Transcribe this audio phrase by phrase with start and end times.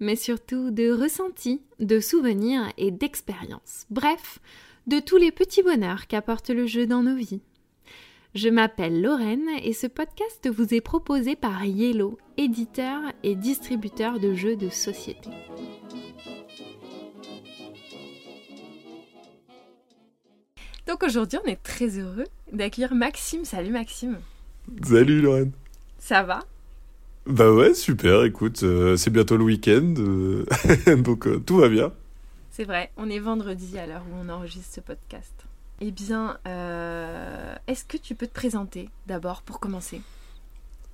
[0.00, 3.86] mais surtout de ressentis, de souvenirs et d'expériences.
[3.90, 4.38] Bref,
[4.86, 7.42] de tous les petits bonheurs qu'apporte le jeu dans nos vies.
[8.34, 14.34] Je m'appelle Lorraine et ce podcast vous est proposé par Yellow, éditeur et distributeur de
[14.34, 15.30] jeux de société.
[20.86, 23.44] Donc aujourd'hui, on est très heureux d'accueillir Maxime.
[23.44, 24.18] Salut Maxime.
[24.82, 25.52] Salut Lorraine.
[25.98, 26.40] Ça va?
[27.28, 30.46] Bah ouais, super, écoute, euh, c'est bientôt le week-end, euh,
[30.96, 31.92] donc euh, tout va bien.
[32.50, 35.34] C'est vrai, on est vendredi à l'heure où on enregistre ce podcast.
[35.82, 36.38] Eh bien,
[37.66, 40.00] est-ce que tu peux te présenter d'abord pour commencer?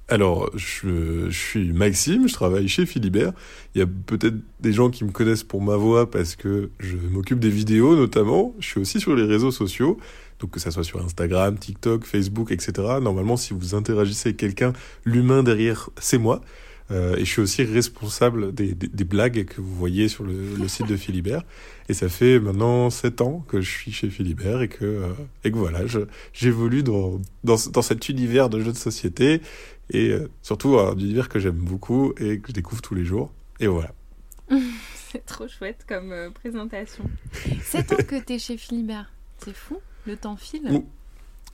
[0.09, 3.33] Alors, je, je, suis Maxime, je travaille chez Philibert.
[3.75, 6.97] Il y a peut-être des gens qui me connaissent pour ma voix parce que je
[6.97, 8.55] m'occupe des vidéos notamment.
[8.59, 9.99] Je suis aussi sur les réseaux sociaux.
[10.39, 12.73] Donc que ça soit sur Instagram, TikTok, Facebook, etc.
[13.01, 14.73] Normalement, si vous interagissez avec quelqu'un,
[15.05, 16.41] l'humain derrière, c'est moi.
[16.91, 20.35] Euh, et je suis aussi responsable des, des, des, blagues que vous voyez sur le,
[20.59, 21.43] le site de Philibert.
[21.89, 25.13] Et ça fait maintenant 7 ans que je suis chez Philibert et que, euh,
[25.45, 25.81] et que voilà,
[26.33, 29.43] j'évolue dans, dans, dans cet univers de jeux de société
[29.91, 33.33] et euh, surtout un univers que j'aime beaucoup et que je découvre tous les jours.
[33.61, 33.93] Et voilà.
[35.13, 37.05] C'est trop chouette comme euh, présentation.
[37.63, 40.83] 7 ans que tu es chez Philibert, c'est fou le temps file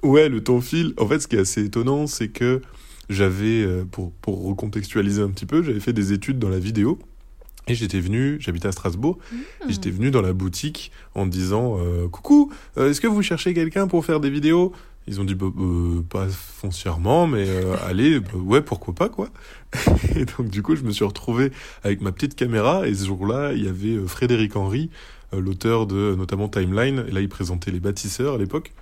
[0.02, 0.94] Ouais, le temps file.
[0.98, 2.62] En fait, ce qui est assez étonnant, c'est que
[3.10, 6.98] j'avais, pour, pour recontextualiser un petit peu, j'avais fait des études dans la vidéo.
[7.70, 9.36] Et j'étais venu, j'habitais à Strasbourg, mmh.
[9.68, 13.54] et j'étais venu dans la boutique en disant euh, Coucou, euh, est-ce que vous cherchez
[13.54, 14.72] quelqu'un pour faire des vidéos?
[15.06, 17.46] Ils ont dit bah, euh, Pas foncièrement, mais
[17.86, 19.28] allez, bah, ouais, pourquoi pas, quoi.
[20.16, 21.52] et donc, du coup, je me suis retrouvé
[21.84, 24.90] avec ma petite caméra, et ce jour-là, il y avait Frédéric Henry,
[25.38, 28.72] l'auteur de notamment Timeline, et là, il présentait les bâtisseurs à l'époque.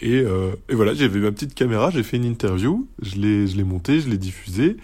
[0.00, 3.56] Et, euh, et, voilà, j'avais ma petite caméra, j'ai fait une interview, je l'ai, je
[3.56, 4.76] l'ai montée, je l'ai diffusée.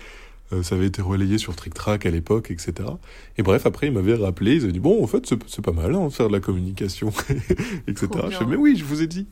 [0.52, 2.88] Euh, ça avait été relayé sur Trick Track à l'époque, etc.
[3.36, 5.94] Et bref, après, ils m'avaient rappelé, ils avaient dit, bon, en fait, c'est pas mal,
[5.94, 7.12] hein, faire de la communication,
[7.86, 8.08] etc.
[8.30, 9.26] Je fais, mais oui, je vous ai dit.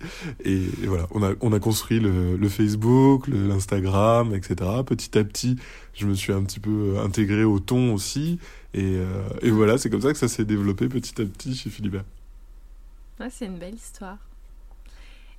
[0.44, 4.70] Et, et voilà, on a, on a construit le, le Facebook, l'Instagram, etc.
[4.84, 5.56] Petit à petit,
[5.94, 8.38] je me suis un petit peu intégré au ton aussi.
[8.74, 11.70] Et, euh, et voilà, c'est comme ça que ça s'est développé petit à petit chez
[11.70, 12.04] Philibert.
[13.18, 14.18] Ouais, c'est une belle histoire.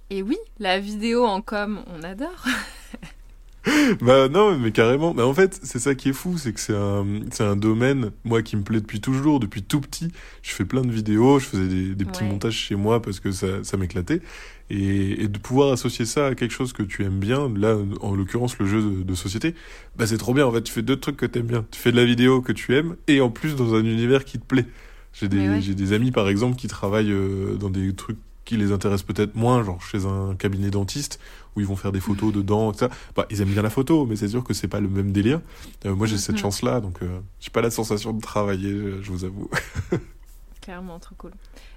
[0.10, 2.46] Et oui, la vidéo en com, on adore.
[4.02, 5.14] bah non, mais carrément.
[5.14, 8.12] Mais en fait, c'est ça qui est fou, c'est que c'est un, c'est un domaine,
[8.24, 10.10] moi, qui me plaît depuis toujours, depuis tout petit.
[10.42, 12.30] Je fais plein de vidéos, je faisais des, des petits ouais.
[12.30, 14.22] montages chez moi parce que ça, ça m'éclatait.
[14.70, 18.16] Et, et, de pouvoir associer ça à quelque chose que tu aimes bien, là, en
[18.16, 19.56] l'occurrence, le jeu de, de société,
[19.96, 20.46] bah c'est trop bien.
[20.46, 21.66] En fait, tu fais deux trucs que t'aimes bien.
[21.72, 24.40] Tu fais de la vidéo que tu aimes et en plus dans un univers qui
[24.40, 24.66] te plaît.
[25.14, 25.62] J'ai des, ouais.
[25.62, 29.36] j'ai des amis, par exemple, qui travaillent euh, dans des trucs qui les intéressent peut-être
[29.36, 31.20] moins, genre chez un cabinet dentiste
[31.56, 32.90] où ils vont faire des photos dedans, etc.
[33.14, 35.42] Bah, ils aiment bien la photo, mais c'est sûr que c'est pas le même délire.
[35.86, 39.02] Euh, moi, j'ai mm cette chance-là, donc euh, j'ai pas la sensation de travailler, je,
[39.02, 39.50] je vous avoue.
[40.62, 41.32] Clairement, trop cool.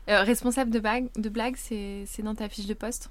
[0.08, 3.10] Euh, responsable de, blague, de blagues, c'est dans ta fiche de poste?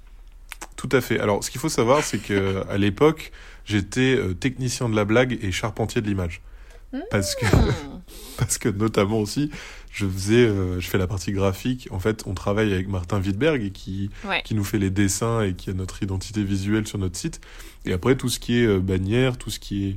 [0.76, 1.20] Tout à fait.
[1.20, 3.30] Alors, ce qu'il faut savoir, c'est que à l'époque,
[3.66, 6.40] j'étais technicien de la blague et charpentier de l'image.
[7.10, 7.46] Parce que,
[8.38, 9.50] parce que notamment aussi,
[9.92, 11.88] je faisais, euh, je fais la partie graphique.
[11.90, 14.42] En fait, on travaille avec Martin Wittberg qui, ouais.
[14.44, 17.40] qui nous fait les dessins et qui a notre identité visuelle sur notre site.
[17.84, 19.96] Et après, tout ce qui est euh, bannière, tout ce qui est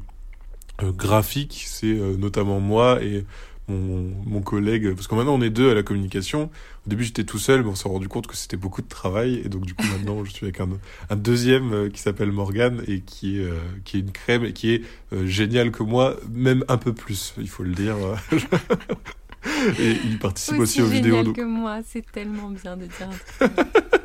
[0.84, 3.26] euh, graphique, c'est notamment moi et
[3.68, 6.50] mon, mon collègue, parce que maintenant on est deux à la communication.
[6.86, 9.42] Au début j'étais tout seul, mais on s'est rendu compte que c'était beaucoup de travail,
[9.44, 10.70] et donc du coup maintenant je suis avec un,
[11.10, 14.54] un deuxième euh, qui s'appelle Morgan et qui est, euh, qui est une crème et
[14.54, 14.82] qui est
[15.14, 17.96] euh, génial que moi, même un peu plus, il faut le dire.
[19.80, 21.24] et il participe aussi, aussi aux vidéos.
[21.24, 21.36] Donc...
[21.36, 23.10] que moi, c'est tellement bien de dire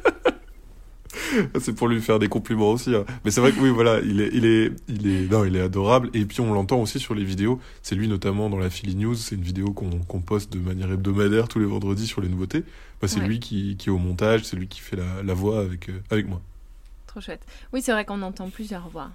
[1.60, 2.94] c'est pour lui faire des compliments aussi.
[2.94, 3.04] Hein.
[3.25, 5.60] Mais c'est vrai que oui, voilà, il est, il est, il est, non, il est
[5.60, 6.10] adorable.
[6.14, 7.60] Et puis on l'entend aussi sur les vidéos.
[7.82, 9.14] C'est lui notamment dans la Philly News.
[9.14, 12.64] C'est une vidéo qu'on qu poste de manière hebdomadaire tous les vendredis sur les nouveautés.
[13.00, 13.26] Bah, c'est ouais.
[13.26, 16.00] lui qui, qui est au montage, c'est lui qui fait la, la voix avec, euh,
[16.10, 16.40] avec moi.
[17.06, 17.44] Trop chouette.
[17.72, 19.10] Oui, c'est vrai qu'on entend plusieurs voix.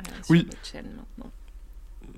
[0.00, 0.46] Euh, oui.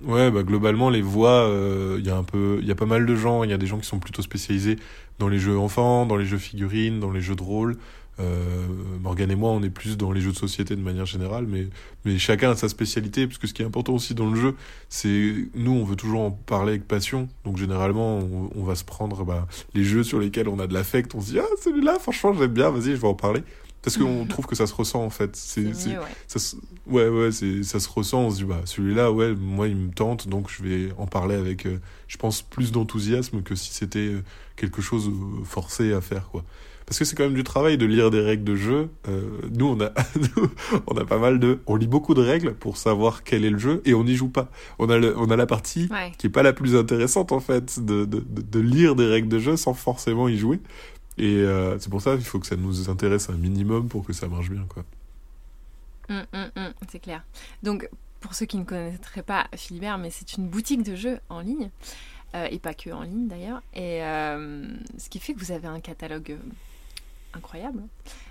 [0.05, 2.85] Ouais, bah globalement les voix, il euh, y a un peu, il y a pas
[2.85, 3.45] mal de gens.
[3.45, 4.77] Il y a des gens qui sont plutôt spécialisés
[5.19, 7.79] dans les jeux enfants, dans les jeux figurines, dans les jeux de rôle.
[8.19, 8.67] Euh,
[9.01, 11.69] Morgane et moi, on est plus dans les jeux de société de manière générale, mais,
[12.05, 14.55] mais chacun a sa spécialité, parce que ce qui est important aussi dans le jeu,
[14.89, 18.85] c'est nous, on veut toujours en parler avec passion, donc généralement, on, on va se
[18.85, 21.99] prendre bah, les jeux sur lesquels on a de l'affect, on se dit, ah, celui-là,
[21.99, 23.43] franchement, j'aime bien, vas-y, je vais en parler.
[23.83, 25.37] Parce qu'on trouve que ça se ressent en fait.
[25.37, 25.75] C'est ouais.
[26.27, 26.57] ça se-
[26.89, 28.23] ouais, ouais, c'est, ça se ressent.
[28.23, 31.37] On se dit, bah, celui-là, ouais, moi, il me tente, donc je vais en parler
[31.37, 31.79] avec, euh,
[32.09, 34.23] je pense, plus d'enthousiasme que si c'était euh,
[34.57, 36.43] quelque chose euh, forcé à faire, quoi.
[36.87, 38.89] Parce que c'est quand même du travail de lire des règles de jeu.
[39.09, 39.91] Euh, nous, on a,
[40.37, 40.49] nous,
[40.87, 43.59] on a pas mal de, on lit beaucoup de règles pour savoir quel est le
[43.59, 44.49] jeu et on n'y joue pas.
[44.79, 46.13] On a, le, on a la partie Ouais.
[46.17, 49.41] qui est pas la plus intéressante en fait, de, de, de, lire des règles de
[49.41, 50.61] jeu sans forcément y jouer.
[51.19, 54.13] Et euh, c'est pour ça qu'il faut que ça nous intéresse un minimum pour que
[54.13, 54.85] ça marche bien, quoi.
[56.09, 57.25] Hum, hum, hum, c'est clair.
[57.65, 57.89] Donc,
[58.21, 61.71] pour ceux qui ne connaîtraient pas Philibert, mais c'est une boutique de jeux en ligne,
[62.35, 64.69] euh, et pas que en ligne d'ailleurs, et euh,
[64.99, 66.37] ce qui fait que vous avez un catalogue
[67.37, 67.83] incroyable.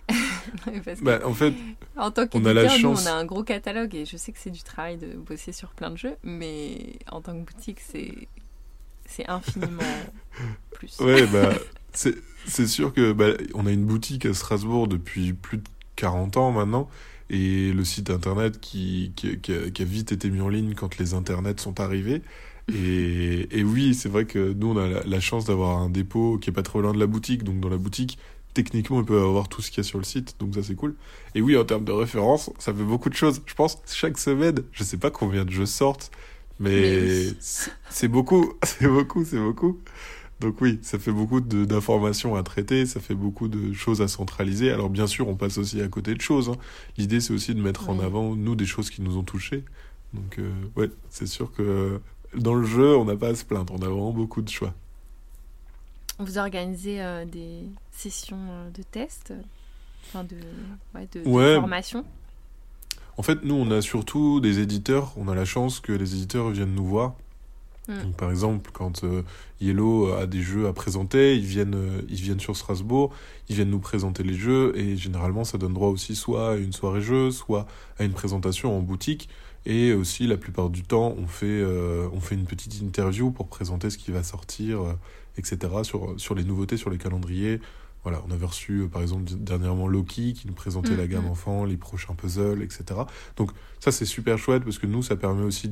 [0.85, 1.53] Parce que, Bah, en fait,
[1.95, 3.03] en tant on a la nous, chance.
[3.03, 5.73] on a un gros catalogue, et je sais que c'est du travail de bosser sur
[5.73, 8.27] plein de jeux, mais en tant que boutique, c'est
[9.05, 10.13] c'est infiniment
[10.71, 10.97] plus.
[10.99, 11.53] ouais, bah,
[11.93, 12.15] c'est,
[12.45, 15.63] c'est sûr que bah, on a une boutique à Strasbourg depuis plus de
[15.95, 16.89] 40 ans maintenant.
[17.29, 20.75] Et le site internet qui, qui, qui a, qui a vite été mis en ligne
[20.75, 22.21] quand les internets sont arrivés.
[22.71, 26.37] Et, et oui, c'est vrai que nous, on a la, la chance d'avoir un dépôt
[26.39, 27.43] qui est pas trop loin de la boutique.
[27.43, 28.19] Donc, dans la boutique,
[28.55, 30.37] techniquement, on peut avoir tout ce qu'il y a sur le site.
[30.39, 30.97] Donc, ça, c'est cool.
[31.35, 33.43] Et oui, en termes de référence, ça fait beaucoup de choses.
[33.47, 36.11] Je pense, chaque semaine, je sais pas combien de jeux sortent,
[36.59, 37.35] mais, Mais
[37.89, 39.83] c'est beaucoup, c'est beaucoup, c'est beaucoup.
[40.39, 44.71] Donc oui, ça fait beaucoup d'informations à traiter, ça fait beaucoup de choses à centraliser.
[44.71, 46.49] Alors bien sûr, on passe aussi à côté de choses.
[46.49, 46.57] hein.
[46.97, 49.63] L'idée, c'est aussi de mettre en avant, nous, des choses qui nous ont touchés.
[50.13, 52.01] Donc euh, ouais, c'est sûr que
[52.35, 53.73] dans le jeu, on n'a pas à se plaindre.
[53.73, 54.73] On a vraiment beaucoup de choix.
[56.19, 59.41] Vous organisez euh, des sessions euh, de tests, euh,
[60.07, 60.35] enfin de,
[60.97, 61.55] ouais, de, de Ouais.
[61.55, 62.05] formation.
[63.17, 65.13] En fait, nous, on a surtout des éditeurs.
[65.17, 67.15] On a la chance que les éditeurs viennent nous voir.
[67.87, 68.01] Mm.
[68.03, 69.21] Donc, par exemple, quand euh,
[69.61, 73.13] Yellow a des jeux à présenter, ils viennent, euh, ils viennent sur Strasbourg,
[73.47, 76.73] ils viennent nous présenter les jeux, et généralement, ça donne droit aussi soit à une
[76.73, 77.67] soirée jeu, soit
[77.99, 79.29] à une présentation en boutique.
[79.67, 83.47] Et aussi, la plupart du temps, on fait, euh, on fait une petite interview pour
[83.47, 84.79] présenter ce qui va sortir,
[85.37, 87.59] etc., sur, sur les nouveautés, sur les calendriers.
[88.03, 91.25] Voilà, on avait reçu, euh, par exemple, dernièrement Loki, qui nous présentait Mm, la gamme
[91.25, 91.31] mm.
[91.31, 92.83] enfant, les prochains puzzles, etc.
[93.35, 93.49] Donc,
[93.79, 95.71] ça, c'est super chouette parce que nous, ça permet aussi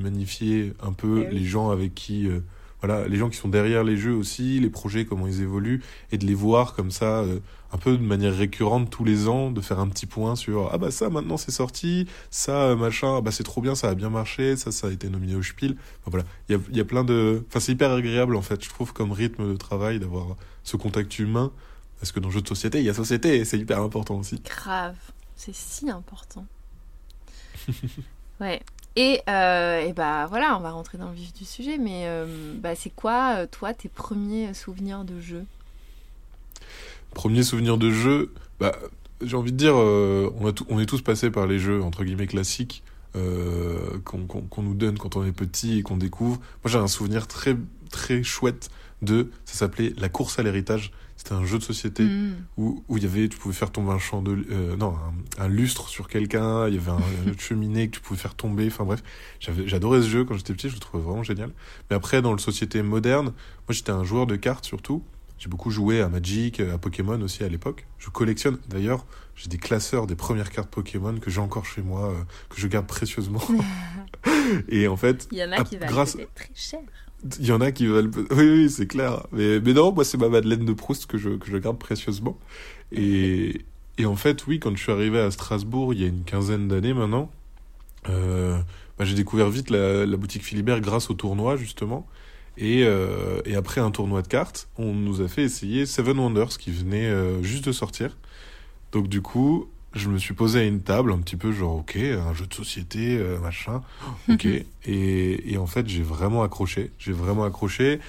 [0.00, 1.38] magnifier un peu Eh oui.
[1.38, 2.40] les gens avec qui, euh,
[2.82, 6.18] voilà, les gens qui sont derrière les jeux aussi, les projets, comment ils évoluent, et
[6.18, 7.38] de les voir comme ça, euh,
[7.72, 10.78] un peu de manière récurrente tous les ans, de faire un petit point sur ah
[10.78, 13.94] bah ça maintenant c'est sorti, ça euh, machin, ah bah c'est trop bien, ça a
[13.94, 15.76] bien marché, ça ça a été nominé au Spiel.
[16.00, 18.62] Enfin, voilà, il y a, y a plein de, enfin c'est hyper agréable en fait,
[18.62, 21.52] je trouve comme rythme de travail d'avoir ce contact humain.
[22.00, 24.16] Parce que dans le jeu de société, il y a société, et c'est hyper important
[24.16, 24.42] aussi.
[24.44, 24.96] Grave,
[25.36, 26.44] c'est si important.
[28.40, 28.60] ouais.
[28.96, 32.26] Et, euh, et bah voilà, on va rentrer dans le vif du sujet, mais euh,
[32.58, 35.44] bah, c'est quoi, euh, toi, tes premiers souvenirs de jeu?
[37.14, 38.72] Premier souvenir de jeu, bah,
[39.22, 42.82] j'ai envie de dire, on, est tous passés par les jeux entre guillemets classiques
[43.14, 46.38] qu'on nous donne quand on est petit et qu'on découvre.
[46.38, 47.56] Moi, j'ai un souvenir très
[47.90, 48.70] très chouette
[49.02, 50.92] de, ça s'appelait La course à l'héritage.
[51.24, 52.34] C'était un jeu de société Mm.
[52.56, 54.96] où, où il y avait, tu pouvais faire tomber un champ de, euh, non,
[55.38, 56.66] un, un lustre sur quelqu'un.
[56.66, 56.98] Il y avait un,
[57.28, 58.66] une cheminée que tu pouvais faire tomber.
[58.66, 59.04] Enfin bref,
[59.38, 60.68] j'adorais ce jeu quand j'étais petit.
[60.68, 61.50] Je le trouvais vraiment génial.
[61.90, 63.34] Mais après, dans le société moderne, moi
[63.70, 65.04] j'étais un joueur de cartes surtout.
[65.38, 67.86] J'ai beaucoup joué à Magic, à Pokémon aussi à l'époque.
[67.98, 69.06] Je collectionne d'ailleurs.
[69.36, 72.14] J'ai des classeurs des premières cartes Pokémon que j'ai encore chez moi, euh,
[72.48, 73.40] que je garde précieusement.
[74.68, 76.80] Et en fait, Il y en a qui valent grâce- peut-être très cher.
[77.38, 78.10] Il y en a qui veulent.
[78.30, 79.26] Oui, oui, c'est clair.
[79.32, 82.38] Mais, mais non, moi, c'est ma Madeleine de Proust que je, que je garde précieusement.
[82.90, 83.62] Et,
[83.98, 86.68] et en fait, oui, quand je suis arrivé à Strasbourg, il y a une quinzaine
[86.68, 87.30] d'années maintenant,
[88.08, 88.58] euh,
[88.98, 92.06] bah, j'ai découvert vite la, boutique Philibert grâce au tournoi, justement.
[92.58, 96.58] Et, euh, et après un tournoi de cartes, on nous a fait essayer Seven Wonders
[96.58, 98.16] qui venait euh, juste de sortir.
[98.92, 101.96] Donc, du coup, je me suis posé à une table, un petit peu genre, ok,
[101.96, 103.82] un jeu de société, euh, machin.
[104.28, 104.46] Ok.
[104.46, 104.64] et,
[105.52, 106.90] et en fait, j'ai vraiment accroché.
[106.98, 108.00] J'ai vraiment accroché.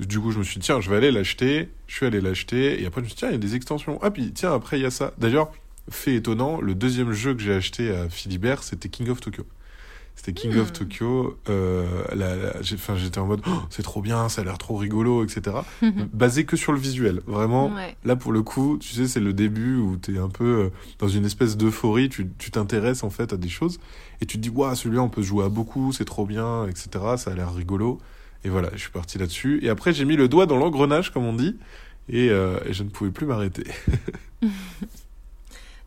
[0.00, 1.68] Du coup, je me suis dit, tiens, je vais aller l'acheter.
[1.86, 2.82] Je suis allé l'acheter.
[2.82, 3.98] Et après, je me suis dit, tiens, il y a des extensions.
[4.02, 5.12] Ah, puis, tiens, après, il y a ça.
[5.18, 5.52] D'ailleurs,
[5.90, 9.44] fait étonnant, le deuxième jeu que j'ai acheté à Philibert, c'était King of Tokyo.
[10.22, 10.72] C'était King of Hmm.
[10.72, 11.38] Tokyo.
[11.48, 15.24] Euh, la- la- j'étais en mode, Oh, c'est trop bien, ça a l'air trop rigolo,
[15.24, 15.56] etc.
[16.12, 17.22] Basé que sur le visuel.
[17.26, 17.96] Vraiment, Ouais.
[18.04, 20.70] Là, pour le coup, tu sais, c'est le début où tu es un peu euh,
[20.98, 23.80] dans une espèce d'euphorie, tu tu t'intéresses en fait à des choses
[24.20, 26.90] et tu te dis, waouh, celui-là, on peut jouer à beaucoup, c'est trop bien, etc.
[27.16, 27.98] Ça a l'air rigolo.
[28.44, 29.60] Et voilà, je suis parti là-dessus.
[29.62, 31.56] Et après, j'ai mis le doigt dans l'engrenage, comme on dit.
[32.10, 33.64] et, euh, et je ne pouvais plus m'arrêter.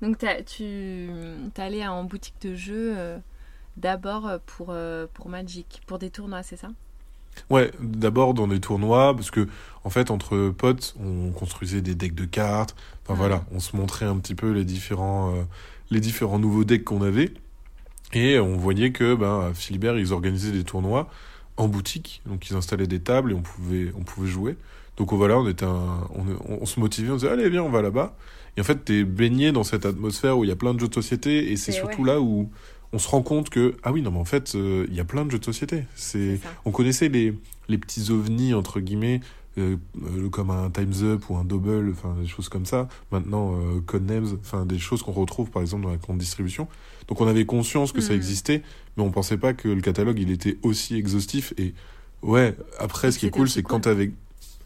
[0.02, 3.18] Donc t'as- tu es allé en boutique de jeux euh,
[3.78, 6.70] d'abord pour, euh, pour Magic, pour des tournois, c'est ça?
[7.50, 9.48] Ouais, d'abord dans des tournois, parce que
[9.84, 12.76] en fait, entre potes, on construisait des decks de cartes.
[13.04, 13.20] Enfin Ouais.
[13.20, 15.44] voilà, on se montrait un petit peu les différents, euh,
[15.90, 17.34] les différents nouveaux decks qu'on avait.
[18.14, 21.10] Et on voyait que ben, à Philibert, ils organisaient des tournois
[21.58, 22.22] en boutique.
[22.28, 24.56] Donc ils installaient des tables et on pouvait, on pouvait jouer.
[24.98, 26.26] Donc oh, voilà, on, était un, on,
[26.62, 28.16] on se motivait, on disait allez, viens, on va là-bas.
[28.56, 30.88] Et en fait, t'es baigné dans cette atmosphère où il y a plein de jeux
[30.88, 31.52] de société.
[31.52, 32.14] Et c'est surtout ouais.
[32.14, 32.52] là où
[32.94, 35.06] on se rend compte que, ah oui, non, mais en fait, euh, il y a
[35.06, 35.84] plein de jeux de société.
[35.96, 37.34] C'est on connaissait les,
[37.68, 39.20] les petits ovnis, entre guillemets,
[39.58, 42.88] euh, euh, comme un Time's Up ou un Double, enfin des choses comme ça.
[43.12, 46.68] Maintenant, euh, Codenames, enfin des choses qu'on retrouve par exemple dans la grande distribution.
[47.08, 48.18] Donc on avait conscience que ça Mhm.
[48.18, 48.62] existait,
[48.98, 51.54] mais on pensait pas que le catalogue il était aussi exhaustif.
[51.58, 51.74] Et
[52.24, 54.12] ouais, après, ce qui est cool, c'est quand t'avais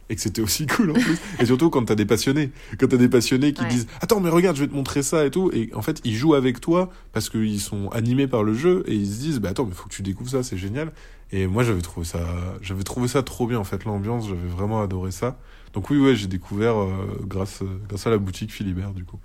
[0.09, 1.17] et que c'était aussi cool en plus.
[1.39, 2.51] et surtout quand t'as des passionnés.
[2.79, 3.67] Quand t'as des passionnés qui Ouais.
[3.67, 5.49] disent Attends, mais regarde, je vais te montrer ça et tout.
[5.53, 8.93] Et en fait, ils jouent avec toi parce qu'ils sont animés par le jeu et
[8.95, 10.91] ils se disent Bah attends, mais faut que tu découvres ça, c'est génial.
[11.31, 12.19] Et moi, j'avais trouvé ça,
[12.61, 15.37] j'avais trouvé ça trop bien en fait, l'ambiance, j'avais vraiment adoré ça.
[15.73, 19.19] Donc oui, ouais, j'ai découvert euh, grâce, grâce à la boutique Philibert du coup.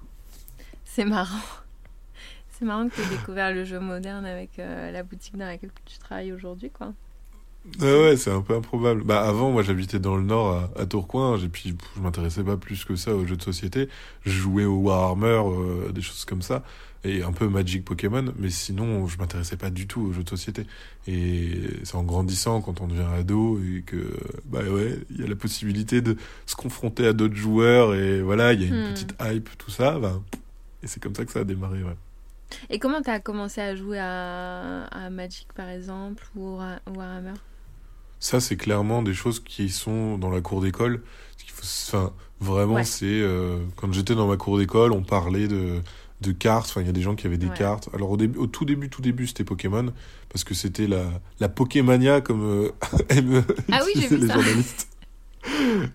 [0.85, 1.39] C'est marrant.
[2.59, 5.71] C'est marrant que tu aies découvert le jeu moderne avec euh, la boutique dans laquelle
[5.85, 6.93] tu travailles aujourd'hui, quoi.
[7.81, 9.05] Ouais, ouais, c'est un peu improbable.
[9.05, 12.57] Bah, avant, moi, j'habitais dans le nord, à, à Tourcoing, et puis je m'intéressais pas
[12.57, 13.89] plus que ça aux jeux de société.
[14.25, 16.65] Je jouais au Warhammer, euh, des choses comme ça,
[17.05, 20.29] et un peu Magic Pokémon, mais sinon, je m'intéressais pas du tout aux jeux de
[20.29, 20.67] société.
[21.07, 21.53] Et
[21.85, 24.13] c'est en grandissant, quand on devient ado, et que,
[24.47, 26.17] bah ouais, il y a la possibilité de
[26.47, 28.93] se confronter à d'autres joueurs, et voilà, il y a une Hmm.
[28.93, 30.21] petite hype, tout ça, bah,
[30.83, 31.97] et c'est comme ça que ça a démarré, ouais.
[32.71, 37.35] Et comment tu as commencé à jouer à, à Magic, par exemple, ou Warhammer?
[38.23, 41.03] Ça, c'est clairement des choses qui sont dans la cour d'école.
[41.61, 42.85] Enfin, vraiment, Ouais.
[42.85, 45.81] c'est euh, quand j'étais dans ma cour d'école, on parlait de,
[46.21, 46.69] de cartes.
[46.71, 47.57] Enfin, il y a des gens qui avaient des Ouais.
[47.57, 47.89] cartes.
[47.95, 49.93] Alors au début, au tout début, tout début, c'était Pokémon
[50.29, 51.05] parce que c'était la
[51.41, 52.71] la Pokémania comme euh,
[53.73, 54.35] Ah oui, j'ai vu les ça.
[54.35, 54.89] journalistes.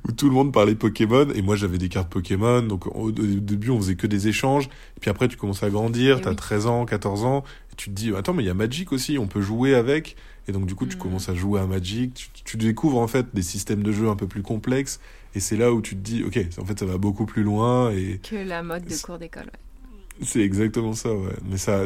[0.05, 3.69] Où tout le monde parlait Pokémon et moi j'avais des cartes Pokémon donc au, début
[3.69, 6.35] on faisait que des échanges et puis après tu commences à grandir Et t'as oui.
[6.35, 9.17] 13 ans 14 ans et tu te dis attends mais il y a Magic aussi
[9.17, 11.01] on peut jouer avec et donc du coup tu Mhm.
[11.03, 12.13] commences à jouer à Magic.
[12.33, 14.99] Tu, tu découvres en fait des systèmes de jeu un peu plus complexes.
[15.35, 17.91] Et c'est là où tu te dis ok en fait ça va beaucoup plus loin
[17.91, 20.25] et Que la mode de cours d'école, ouais.
[20.25, 21.33] c'est exactement ça ouais.
[21.49, 21.85] Mais ça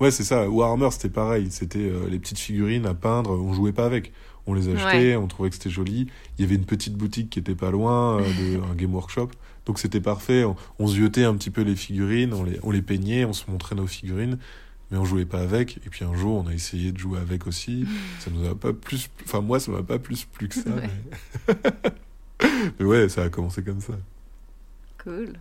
[0.00, 0.48] ouais c'est ça.
[0.48, 1.48] Warhammer c'était pareil.
[1.50, 4.12] C'était euh, les petites figurines à peindre on jouait pas avec.
[4.46, 6.08] On les achetait on trouvait que c'était joli.
[6.38, 9.30] Il y avait une petite boutique qui était pas loin euh, de un game workshop.
[9.66, 10.44] Donc c'était parfait.
[10.44, 13.50] On, on ziotait un petit peu les figurines on les on les peignait on se
[13.50, 14.38] montrait nos figurines
[14.92, 17.48] mais on jouait pas avec et puis un jour on a essayé de jouer avec
[17.48, 17.86] aussi
[18.20, 20.88] ça nous a pas plus enfin moi ça m'a pas plus plu que ça Ouais.
[21.48, 22.50] mais...
[22.78, 23.94] mais ouais ça a commencé comme ça
[25.02, 25.32] Cool.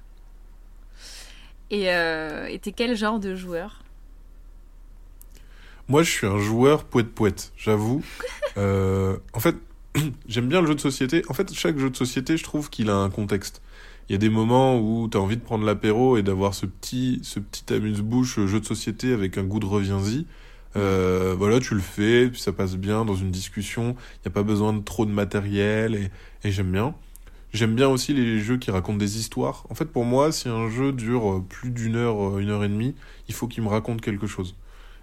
[1.69, 3.83] Et euh, t'es quel genre de joueur?
[5.87, 8.03] Moi, je suis un joueur poète-poète, j'avoue.
[8.57, 9.55] Euh, en fait,
[10.27, 11.23] j'aime bien le jeu de société.
[11.29, 13.61] En fait, chaque jeu de société, je trouve qu'il a un contexte.
[14.09, 16.65] Il y a des moments où tu as envie de prendre l'apéro et d'avoir ce
[16.65, 20.25] petit, ce petit amuse-bouche euh, jeu de société avec un goût de reviens-y.
[20.75, 23.95] Euh, voilà, tu le fais, puis ça passe bien dans une discussion.
[24.15, 26.11] Il n'y a pas besoin de trop de matériel et,
[26.43, 26.95] et j'aime bien.
[27.53, 29.65] J'aime bien aussi les jeux qui racontent des histoires.
[29.69, 32.69] En fait, pour moi, si un jeu dure euh, plus d'une heure, une heure et
[32.69, 32.95] demie,
[33.27, 34.55] il faut qu'il me raconte quelque chose.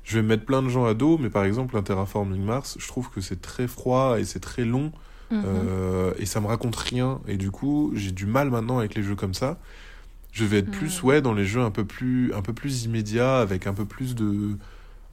[0.03, 2.89] Je vais mettre plein de gens à dos, mais par exemple, un Terraforming Mars, je
[2.89, 4.91] trouve que c'est très froid et c'est très long,
[5.31, 5.43] Mhm.
[5.45, 7.21] euh, et ça me raconte rien.
[7.29, 9.59] Et du coup, j'ai du mal maintenant avec les jeux comme ça.
[10.33, 11.09] Je vais être plus, Mhm.
[11.09, 14.15] ouais, dans les jeux un peu plus, un peu plus immédiats, avec un peu plus
[14.15, 14.57] de,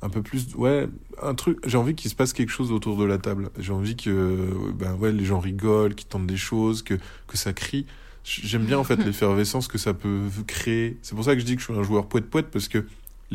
[0.01, 0.87] un peu plus, ouais,
[1.21, 1.57] un truc.
[1.65, 3.49] J'ai envie qu'il se passe quelque chose autour de la table.
[3.57, 6.95] J'ai envie que, ben ouais, les gens rigolent, qu'ils tentent des choses, que,
[7.27, 7.85] que ça crie.
[8.23, 10.97] J'aime bien en fait l'effervescence que ça peut créer.
[11.01, 12.85] C'est pour ça que je dis que je suis un joueur poète poète parce que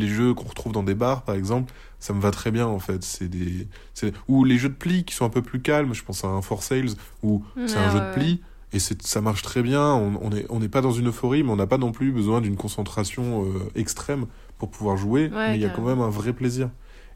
[0.00, 2.78] les jeux qu'on retrouve dans des bars par exemple, ça me va très bien en
[2.78, 3.02] fait.
[3.04, 3.68] C'est des,
[4.28, 5.94] ou les jeux de pli qui sont un peu plus calmes.
[5.94, 6.90] Je pense à un For Sales
[7.22, 8.40] où c'est un Ouais, jeu de pli
[8.72, 9.84] et c'est ça marche très bien.
[9.94, 12.12] On on est on n'est pas dans une euphorie, mais on n'a pas non plus
[12.12, 14.26] besoin d'une concentration euh, extrême
[14.58, 15.28] pour pouvoir jouer.
[15.28, 16.70] Ouais, mais il y a quand même un vrai plaisir.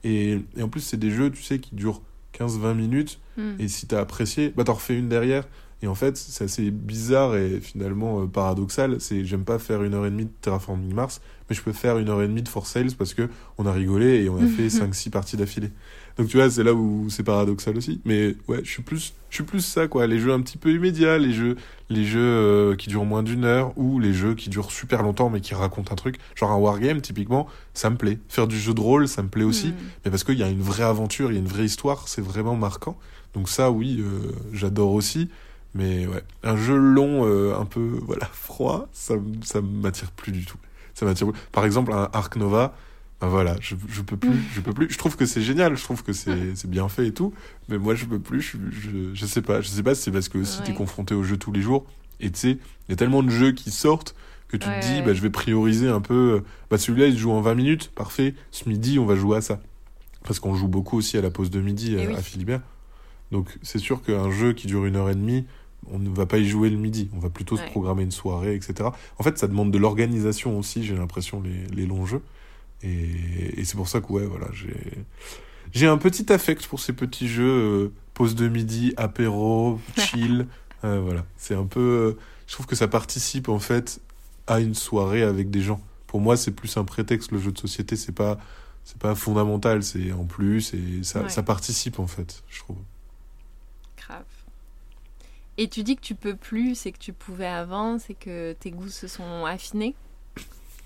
[0.05, 2.03] Et, et en plus c'est des jeux, tu sais, qui durent
[2.39, 3.21] 15-20 minutes.
[3.37, 3.57] Mhm.
[3.59, 5.45] Et si t'as apprécié, bah t'en refais une derrière.
[5.85, 8.97] Et en fait, c'est assez bizarre et finalement euh, paradoxal.
[9.01, 11.99] C'est j'aime pas faire une heure et demie de Terraforming Mars, mais je peux faire
[11.99, 14.47] une heure et demie de For Sales parce que on a rigolé et on a
[14.47, 15.71] fait 5-6 parties d'affilée.
[16.17, 18.01] Donc tu vois, c'est là où c'est paradoxal aussi.
[18.07, 20.07] Mais ouais, je suis plus, je suis plus ça quoi.
[20.07, 21.57] Les jeux un petit peu immédiats, les jeux,
[21.91, 25.29] les jeux euh, qui durent moins d'une heure ou les jeux qui durent super longtemps
[25.29, 26.17] mais qui racontent un truc.
[26.35, 28.19] Genre un wargame typiquement, ça me plaît.
[28.31, 29.67] Faire du jeu de rôle, ça me plaît aussi.
[29.67, 29.75] Mhm.
[30.07, 32.23] Mais parce qu'il y a une vraie aventure, il y a une vraie histoire, c'est
[32.23, 32.97] vraiment marquant.
[33.35, 35.29] Donc ça, oui, euh, j'adore aussi.
[35.75, 39.15] Mais ouais, un jeu long, euh, un peu voilà froid, ça,
[39.45, 40.59] ça m'attire plus du tout.
[40.95, 41.29] Ça m'attire.
[41.53, 42.77] Par exemple, un Ark Nova,
[43.21, 44.89] ben voilà, je, je peux plus, je peux plus.
[44.91, 47.33] Je trouve que c'est génial, je trouve que c'est c'est bien fait et tout,
[47.69, 48.41] mais moi je peux plus.
[48.43, 50.79] Je, je, je sais pas, je sais pas si c'est parce que aussi t'es Ouais.
[50.79, 51.85] confronté au jeu tous les jours
[52.21, 54.15] et tu sais, il y a tellement de jeux qui sortent
[54.49, 56.15] que tu Ouais, te dis, bah je vais prioriser un peu.
[56.39, 58.35] euh, Bah celui-là il se joue en 20 minutes, parfait.
[58.53, 59.61] Ce midi on va jouer à ça,
[60.25, 62.15] parce qu'on joue beaucoup aussi à la pause de midi Eh euh, oui.
[62.15, 62.61] à Philibert.
[63.33, 65.47] Donc c'est sûr qu'un jeu qui dure une heure et demie,
[65.93, 67.09] on ne va pas y jouer le midi.
[67.15, 68.89] On va plutôt se programmer une soirée, etc.
[69.19, 72.23] En fait, ça demande de l'organisation aussi, j'ai l'impression, les, les longs jeux.
[72.83, 74.75] Et, et c'est pour ça que, ouais, voilà, j'ai...
[75.73, 80.47] J'ai un petit affect pour ces petits jeux, euh, pause de midi, apéro, chill.
[80.85, 81.81] euh, voilà, c'est un peu...
[81.81, 84.01] euh, je trouve que ça participe, en fait,
[84.47, 85.81] à une soirée avec des gens.
[86.07, 88.39] Pour moi, c'est plus un prétexte, le jeu de société, c'est pas...
[88.87, 91.29] C'est pas fondamental, c'est en plus, et ça, Ouais.
[91.31, 92.77] ça participe en fait, je trouve.
[95.57, 98.71] Et tu dis que tu peux plus, c'est que tu pouvais avant, c'est que tes
[98.71, 99.95] goûts se sont affinés.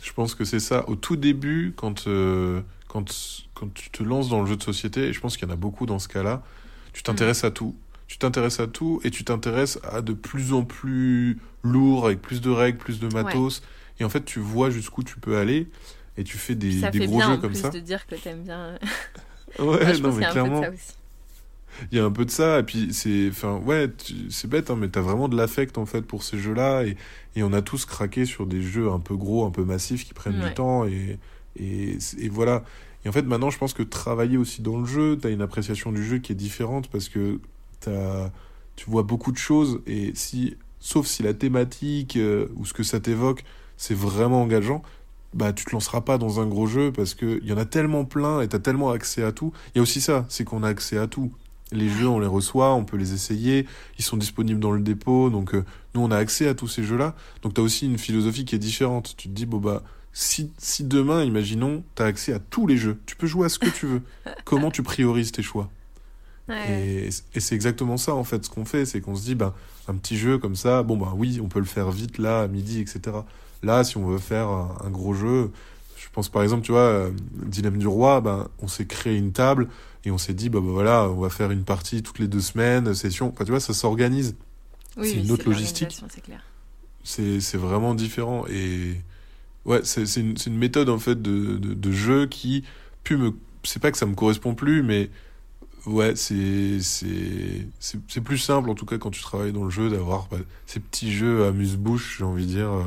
[0.03, 0.89] Je pense que c'est ça.
[0.89, 3.05] Au tout début, quand, euh, quand,
[3.55, 5.55] quand tu te lances dans le jeu de société, et je pense qu'il y en
[5.55, 6.43] a beaucoup dans ce cas-là,
[6.93, 7.75] tu t'intéresses à tout.
[8.07, 12.41] Tu t'intéresses à tout et tu t'intéresses à de plus en plus lourd, avec plus
[12.41, 13.63] de règles, plus de matos.
[14.01, 15.69] Et en fait, tu vois jusqu'où tu peux aller
[16.17, 17.69] et tu fais des, ça des fait gros bien jeux en comme plus ça.
[17.69, 18.79] de dire que t'aimes bien.
[19.59, 20.61] Ouais, je non, pense mais un peu clairement.
[20.61, 20.93] de ça aussi.
[21.93, 24.71] Il y a un peu de ça, et puis c'est, enfin, ouais, tu- c'est bête,
[24.71, 26.97] hein, mais t'as vraiment de l'affect en fait pour ces jeux-là, et,
[27.37, 30.15] et on a tous craqué sur des jeux un peu gros, un peu massifs qui
[30.15, 30.49] prennent Ouais.
[30.49, 31.19] du temps, et,
[31.59, 32.65] et, et voilà.
[33.05, 35.93] Et en fait, maintenant, je pense que travailler aussi dans le jeu, t'as une appréciation
[35.93, 37.41] du jeu qui est différente parce que
[37.81, 38.31] t'as,
[38.77, 42.83] tu vois beaucoup de choses, et si, sauf si la thématique euh, ou ce que
[42.83, 43.45] ça t'évoque,
[43.77, 44.83] c'est vraiment engageant.
[45.35, 47.67] Bah, tu te lanceras pas dans un gros jeu parce que il y en a
[47.67, 49.53] tellement plein et t'as tellement accès à tout.
[49.75, 51.31] Il y a aussi ça, c'est qu'on a accès à tout.
[51.73, 53.67] Les jeux, on les reçoit, on peut les essayer,
[53.99, 56.83] ils sont disponibles dans le dépôt, donc euh, nous on a accès à tous ces
[56.83, 57.15] jeux-là.
[57.43, 59.15] Donc t'as aussi une philosophie qui est différente.
[59.17, 59.83] Tu te dis, bon bah,
[60.13, 63.59] si, si demain, imaginons, t'as accès à tous les jeux, tu peux jouer à ce
[63.59, 64.03] que tu veux,
[64.45, 65.71] comment tu priorises tes choix?
[66.49, 66.71] Ouais.
[66.71, 69.55] Et, et c'est exactement ça en fait, ce qu'on fait, c'est qu'on se dit, bah,
[69.89, 72.49] un petit jeu comme ça, bon bah oui, on peut le faire vite là, à
[72.49, 73.17] midi, etc.
[73.63, 75.51] Là, si on veut faire un, un gros jeu,
[75.97, 79.33] je pense par exemple, tu vois, euh, Dilemme du Roi, ben, on s'est créé une
[79.33, 79.69] table
[80.05, 82.41] et on s'est dit, bah, bah, voilà, on va faire une partie toutes les deux
[82.41, 83.29] semaines, session.
[83.29, 84.37] Enfin, tu vois, ça s'organise.
[84.97, 86.01] Oui, c'est oui, une autre logistique.
[87.05, 88.45] C'est vraiment différent.
[88.49, 89.01] Et
[89.65, 92.65] ouais, c'est une, une méthode en fait de, de, de jeu qui,
[93.05, 93.33] plus me.
[93.65, 95.11] C'est pas que ça me correspond plus, mais
[95.87, 96.79] ouais, c'est
[98.25, 101.13] plus simple en tout cas quand tu travailles dans le jeu d'avoir bah, ces petits
[101.13, 102.85] jeux amuse-bouche, j'ai envie de dire, euh,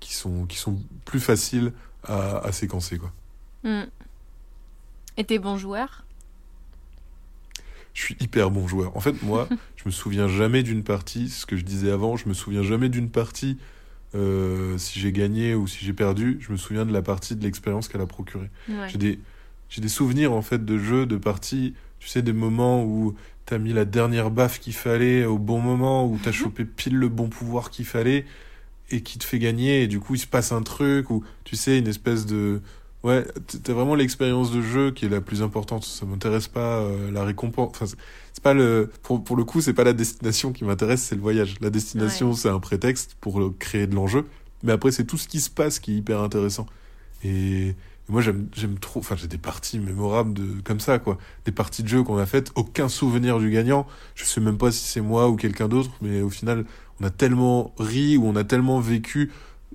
[0.00, 1.72] qui sont qui sont plus faciles
[2.04, 3.12] à, à séquencer quoi.
[3.62, 3.84] Hmm.
[5.16, 6.05] Et t'es bon joueur
[7.96, 8.94] Je suis hyper bon joueur.
[8.94, 12.28] En fait, moi, je me souviens jamais d'une partie, ce que je disais avant, je
[12.28, 13.56] me souviens jamais d'une partie
[14.14, 17.42] euh, si j'ai gagné ou si j'ai perdu, je me souviens de la partie de
[17.42, 18.50] l'expérience qu'elle a procurée.
[18.68, 18.88] Ouais.
[18.88, 19.18] J'ai des,
[19.70, 23.14] j'ai des souvenirs en fait de jeux, de parties, tu sais, des moments où
[23.46, 27.08] t'as mis la dernière baffe qu'il fallait au bon moment, où t'as chopé pile le
[27.08, 28.26] bon pouvoir qu'il fallait
[28.90, 31.56] et qui te fait gagner, et du coup il se passe un truc, ou tu
[31.56, 32.60] sais, une espèce de.
[33.06, 33.24] Ouais,
[33.62, 35.84] t'as vraiment l'expérience de jeu qui est la plus importante.
[35.84, 37.70] Ça m'intéresse pas euh, la récompense.
[37.70, 38.90] Enfin, c'est- pas le.
[39.02, 41.56] Pour, pour le coup, c'est pas la destination qui m'intéresse, c'est le voyage.
[41.60, 44.26] La destination, c'est un prétexte pour créer de l'enjeu.
[44.64, 46.66] Mais après, c'est tout ce qui se passe qui est hyper intéressant.
[47.24, 47.76] Et, et
[48.08, 49.00] moi, j'aime j'aime trop.
[49.00, 51.18] Enfin, j'ai des parties mémorables de comme ça, quoi.
[51.46, 53.86] Des parties de jeu qu'on a faites, aucun souvenir du gagnant.
[54.16, 56.64] Je sais même pas si c'est moi ou quelqu'un d'autre, mais au final,
[57.00, 59.30] on a tellement ri ou on a tellement vécu.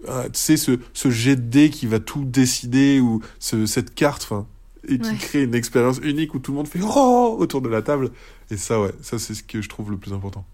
[0.08, 3.93] Ah, tu sais, ce, ce jet de dés qui va tout décider ou ce, cette
[3.93, 4.47] carte, enfin,
[4.88, 5.17] et qui Ouais.
[5.17, 8.12] crée une expérience unique où tout le monde fait oh autour de la table.
[8.49, 10.45] Et ça, ouais, ça, c'est ce que je trouve le plus important.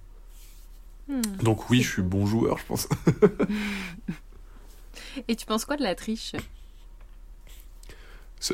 [1.08, 1.21] Hmm.
[1.41, 2.88] Donc, oui, je suis bon joueur, je pense.
[5.28, 6.34] Et tu penses quoi de la triche?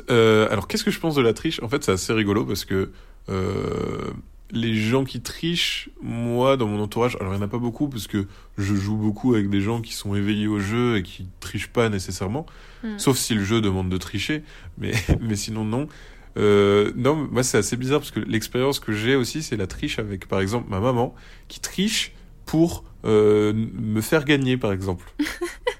[0.09, 1.61] Euh, alors, qu'est-ce que je pense de la triche?
[1.61, 2.91] En fait, c'est assez rigolo parce que
[3.29, 4.11] euh,
[4.53, 7.87] les gens qui trichent, moi, dans mon entourage, alors il n'y en a pas beaucoup
[7.89, 11.27] parce que je joue beaucoup avec des gens qui sont éveillés au jeu et qui
[11.39, 12.45] trichent pas nécessairement,
[12.83, 12.97] Hmm.
[12.99, 14.43] sauf si le jeu demande de tricher,
[14.77, 15.87] mais, mais sinon, non.
[16.37, 19.99] Euh, non, moi, c'est assez bizarre parce que l'expérience que j'ai aussi, c'est la triche
[19.99, 21.13] avec, par exemple, ma maman
[21.47, 22.11] qui triche
[22.45, 25.05] pour euh, me faire gagner, par exemple.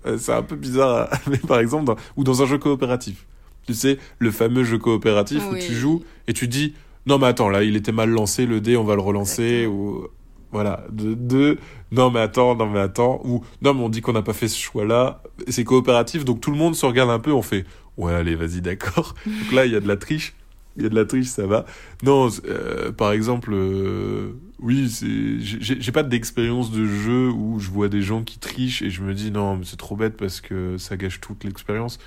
[0.06, 3.26] Euh, c'est un peu bizarre, mais par exemple, dans- ou dans un jeu coopératif.
[3.66, 6.74] Tu sais, le fameux jeu coopératif où tu joues et tu dis
[7.06, 10.08] non mais attends là il était mal lancé le dé on va le relancer ou
[10.52, 11.58] voilà de, de
[11.92, 14.48] non mais attends non mais attends ou non mais on dit qu'on n'a pas fait
[14.48, 17.66] ce choix là c'est coopératif donc tout le monde se regarde un peu on fait
[17.98, 20.34] ouais allez vas-y d'accord donc là il y a de la triche
[20.76, 21.66] il y a de la triche, ça va.
[22.02, 27.70] Non, euh, par exemple, euh, oui, c'est, j'ai j'ai pas d'expérience de jeu où je
[27.70, 30.42] vois des gens qui trichent et je me dis non, mais c'est trop bête parce
[30.42, 32.00] que ça gâche toute l'expérience.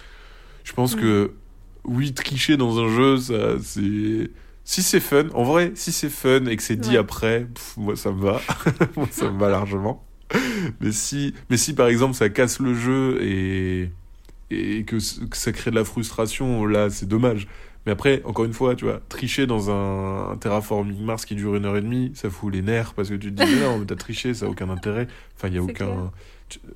[0.64, 1.00] Je pense Mm.
[1.00, 1.32] que
[1.84, 4.30] oui, tricher dans un jeu, ça, c'est
[4.66, 5.28] si c'est fun.
[5.32, 6.96] En vrai, si c'est fun et que c'est dit Ouais.
[6.98, 8.40] après, pff, moi ça me va,
[8.96, 10.04] moi ça me va largement.
[10.80, 13.90] Mais si, mais si par exemple ça casse le jeu et
[14.50, 17.46] et que, ça crée de la frustration, là c'est dommage.
[17.86, 21.54] Mais après, encore une fois, tu vois, tricher dans un, un Terraforming Mars qui dure
[21.54, 23.78] une heure et demie, ça fout les nerfs parce que tu te dis, mais non,
[23.78, 25.06] mais t'as triché, ça a aucun intérêt.
[25.36, 26.10] Enfin, il y a aucun.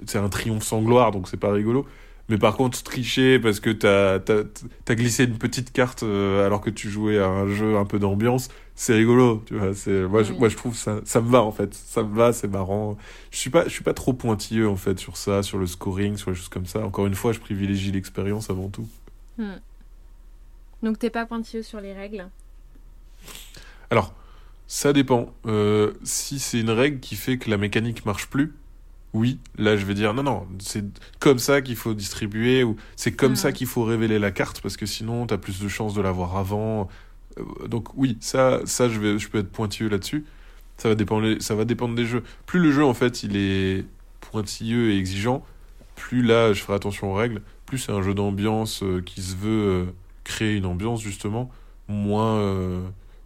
[0.06, 1.86] C'est un triomphe sans gloire, donc c'est pas rigolo.
[2.30, 6.70] Mais par contre, tricher parce que t'as as, glissé une petite carte euh, alors que
[6.70, 9.74] tu jouais à un jeu un peu d'ambiance, c'est rigolo, tu vois.
[9.74, 12.32] C'est moi, je, moi, je trouve ça, ça me va en fait, ça me va,
[12.32, 12.96] c'est marrant.
[13.32, 16.16] Je suis pas, je suis pas trop pointilleux en fait sur ça, sur le scoring,
[16.16, 16.86] sur les choses comme ça.
[16.86, 18.88] Encore une fois, je privilégie l'expérience avant tout.
[20.84, 22.28] Donc t'es pas pointilleux sur les règles?
[23.90, 24.14] Alors,
[24.68, 25.34] ça dépend.
[25.46, 28.54] Euh, si c'est une règle qui fait que la mécanique marche plus,
[29.12, 30.84] oui, là je vais dire non, non, c'est
[31.18, 34.76] comme ça qu'il faut distribuer ou c'est comme ça qu'il faut révéler la carte parce
[34.76, 36.88] que sinon t'as plus de chances de l'avoir avant.
[37.38, 40.24] Euh, donc oui, ça, ça je, vais, je peux être pointilleux là-dessus.
[40.76, 42.22] Ça va, dépendre, ça va dépendre des jeux.
[42.46, 43.84] Plus le jeu en fait il est
[44.20, 45.44] pointilleux et exigeant,
[45.96, 47.42] plus là je ferai attention aux règles.
[47.66, 49.84] Plus c'est un jeu d'ambiance euh, qui se veut euh,
[50.24, 51.50] créer une ambiance justement,
[51.88, 52.36] moins.
[52.38, 52.80] euh,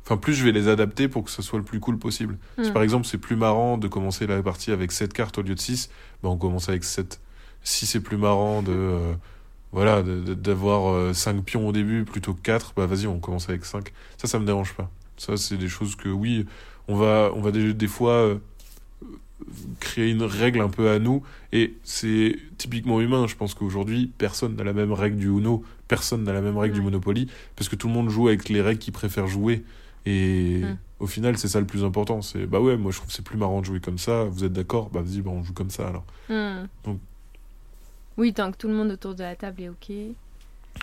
[0.05, 2.37] Enfin, plus je vais les adapter pour que ce soit le plus cool possible.
[2.63, 2.73] Si Hmm.
[2.75, 5.61] par exemple c'est plus marrant de commencer la partie avec 7 cartes au lieu de
[5.61, 5.89] 6,
[6.23, 7.21] ben on commence avec 7.
[7.63, 9.15] Si c'est plus marrant de euh,
[9.73, 13.93] voilà d'avoir 5 pions au début plutôt que 4, bah vas-y on commence avec 5.
[14.19, 14.91] Ça ça me dérange pas.
[15.17, 16.45] Ça c'est des choses que oui,
[16.87, 18.35] on va on va des, des fois euh,
[19.81, 24.55] créer une règle un peu à nous et c'est typiquement humain, je pense qu'aujourd'hui personne
[24.57, 26.81] n'a la même règle du Uno, personne n'a la même règle du.
[26.83, 29.65] Monopoly parce que tout le monde joue avec les règles qu'il préfère jouer
[30.07, 30.77] et Mm.
[31.01, 32.23] au final, c'est ça le plus important.
[32.23, 34.25] C'est bah ouais, moi je trouve c'est plus marrant de jouer comme ça.
[34.25, 34.91] Vous êtes d'accord?
[34.91, 36.05] Bah vas-y, bah, on joue comme ça alors.
[36.29, 36.67] Hmm.
[36.85, 36.99] Donc-
[38.17, 39.93] Oui, tant que tout le monde autour de la table est ok.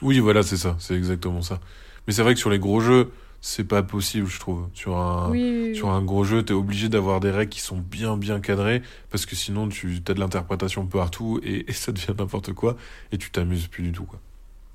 [0.01, 1.59] Oui, voilà, c'est ça, c'est exactement ça.
[2.07, 4.67] Mais c'est vrai que sur les gros jeux, c'est pas possible, je trouve.
[4.73, 5.75] Sur un, oui, oui, oui.
[5.75, 9.25] sur un gros jeu, t'es obligé d'avoir des règles qui sont bien bien cadrées parce
[9.25, 12.75] que sinon tu as de l'interprétation partout et, et ça devient n'importe quoi
[13.11, 14.19] et tu t'amuses plus du tout quoi.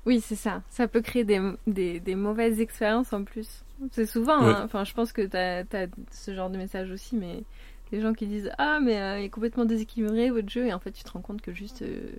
[0.07, 0.63] Oui, c'est ça.
[0.69, 3.47] Ça peut créer des, des, des mauvaises expériences en plus.
[3.91, 4.53] C'est souvent, Ouais.
[4.53, 4.61] hein.
[4.65, 7.43] enfin, je pense que t'as as ce genre de message aussi, mais
[7.91, 10.79] des gens qui disent Ah, mais euh, il est complètement déséquilibré votre jeu, et en
[10.79, 12.09] fait, tu te rends compte que juste euh,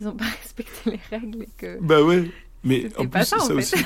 [0.00, 1.78] ils ont pas respecté les règles et que.
[1.80, 2.28] Bah ouais,
[2.64, 3.76] mais en plus ça, ça, en aussi.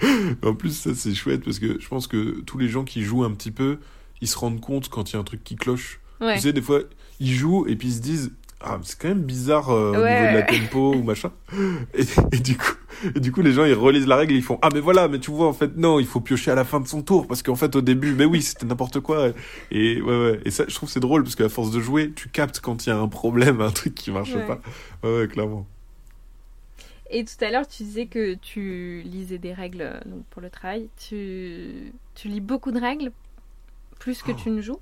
[0.42, 3.24] en plus ça c'est chouette parce que je pense que tous les gens qui jouent
[3.24, 3.78] un petit peu,
[4.20, 6.00] ils se rendent compte quand il y a un truc qui cloche.
[6.20, 6.34] Ouais.
[6.36, 6.80] Tu sais, des fois,
[7.20, 10.26] ils jouent et puis ils se disent Ah, c'est quand même bizarre euh, au niveau
[10.26, 11.30] de la tempo ou machin.
[11.94, 12.72] Et, et du coup,
[13.14, 15.08] et du coup, les gens ils relisent la règle et ils font Ah, mais voilà,
[15.08, 17.26] mais tu vois, en fait, non, il faut piocher à la fin de son tour
[17.26, 19.28] parce qu'en fait, au début, mais oui, c'était n'importe quoi.
[19.70, 20.40] Et ouais, ouais.
[20.46, 22.88] Et ça, je trouve c'est drôle parce qu'à force de jouer, tu captes quand il
[22.88, 24.46] y a un problème, un truc qui marche Ouais.
[24.46, 24.60] pas.
[25.04, 25.66] Ouais, ouais, clairement.
[27.10, 30.50] Et tout à l'heure, tu disais que tu lisais des règles euh, donc pour le
[30.50, 30.88] travail.
[30.96, 33.12] Tu, tu lis beaucoup de règles
[34.00, 34.34] plus que Oh.
[34.34, 34.80] tu ne joues?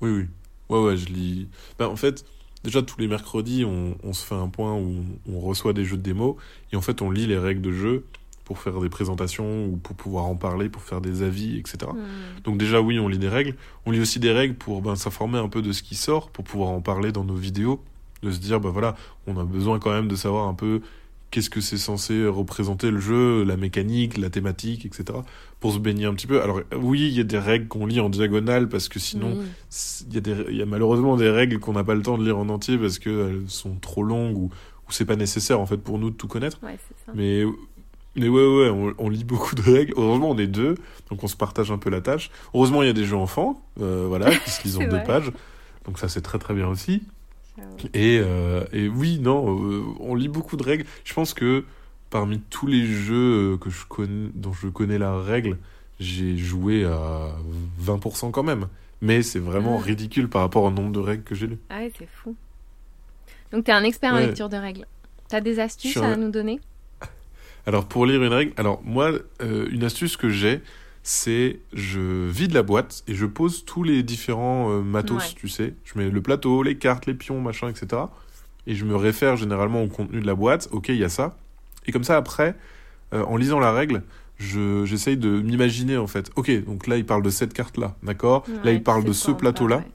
[0.00, 0.26] Oui, oui.
[0.68, 1.48] Ouais, ouais, je lis.
[1.78, 2.24] Ben, en fait,
[2.64, 5.84] déjà, tous les mercredis, on, on se fait un point où on, on reçoit des
[5.84, 6.36] jeux de démo
[6.72, 8.04] et en fait, on lit les règles de jeu
[8.48, 11.78] pour faire des présentations ou pour pouvoir en parler, pour faire des avis, etc.
[11.92, 12.42] Hmm.
[12.44, 13.54] Donc, déjà, oui, on lit des règles.
[13.84, 16.44] On lit aussi des règles pour ben, s'informer un peu de ce qui sort, pour
[16.44, 17.84] pouvoir en parler dans nos vidéos,
[18.22, 20.80] de se dire, ben voilà, on a besoin quand même de savoir un peu
[21.30, 25.18] qu'est-ce que c'est censé représenter le jeu, la mécanique, la thématique, etc.
[25.60, 26.40] Pour se baigner un petit peu.
[26.42, 29.46] Alors, oui, il y a des règles qu'on lit en diagonale parce que sinon, Oui.
[30.10, 32.48] il y, a y malheureusement des règles qu'on n'a pas le temps de lire en
[32.48, 34.44] entier parce qu'elles sont trop longues ou,
[34.88, 36.58] ou c'est pas nécessaire en fait pour nous de tout connaître.
[36.62, 37.12] Ouais, c'est ça.
[37.14, 37.44] Mais,
[38.16, 39.92] mais ouais, ouais, on, on lit beaucoup de règles.
[39.96, 40.76] Heureusement, on est deux,
[41.10, 42.30] donc on se partage un peu la tâche.
[42.54, 45.30] Heureusement, il y a des jeux enfants, euh, voilà, qui se lisent en deux pages.
[45.84, 47.02] Donc ça, c'est très très bien aussi.
[47.94, 50.84] Et, euh, et oui, non, euh, on lit beaucoup de règles.
[51.04, 51.64] Je pense que
[52.10, 55.58] parmi tous les jeux euh, que je connais, dont je connais la règle,
[56.00, 57.28] j'ai joué à
[57.82, 58.68] 20% quand même.
[59.00, 59.84] Mais c'est vraiment Ah.
[59.84, 61.58] ridicule par rapport au nombre de règles que j'ai lues.
[61.70, 62.34] Ah ouais, c'est fou.
[63.52, 64.86] Donc t'es un expert en lecture de règles.
[65.28, 66.60] T'as des astuces à nous donner?
[67.66, 70.62] Alors pour lire une règle, alors moi, euh, une astuce que j'ai,
[71.10, 75.34] c'est je vide la boîte et je pose tous les différents euh, matos, Ouais.
[75.36, 75.72] tu sais.
[75.86, 78.02] Je mets le plateau, les cartes, les pions, machin, etc.
[78.66, 80.68] Et je me réfère généralement au contenu de la boîte.
[80.70, 81.34] Ok, il y a ça.
[81.86, 82.54] Et comme ça, après,
[83.14, 84.02] euh, en lisant la règle,
[84.36, 86.30] je j'essaye de m'imaginer en fait.
[86.36, 88.44] Ok, donc là il parle de cette carte là, d'accord?
[88.62, 89.78] Là il parle de ce quoi en plateau là.
[89.78, 89.92] faire, ouais.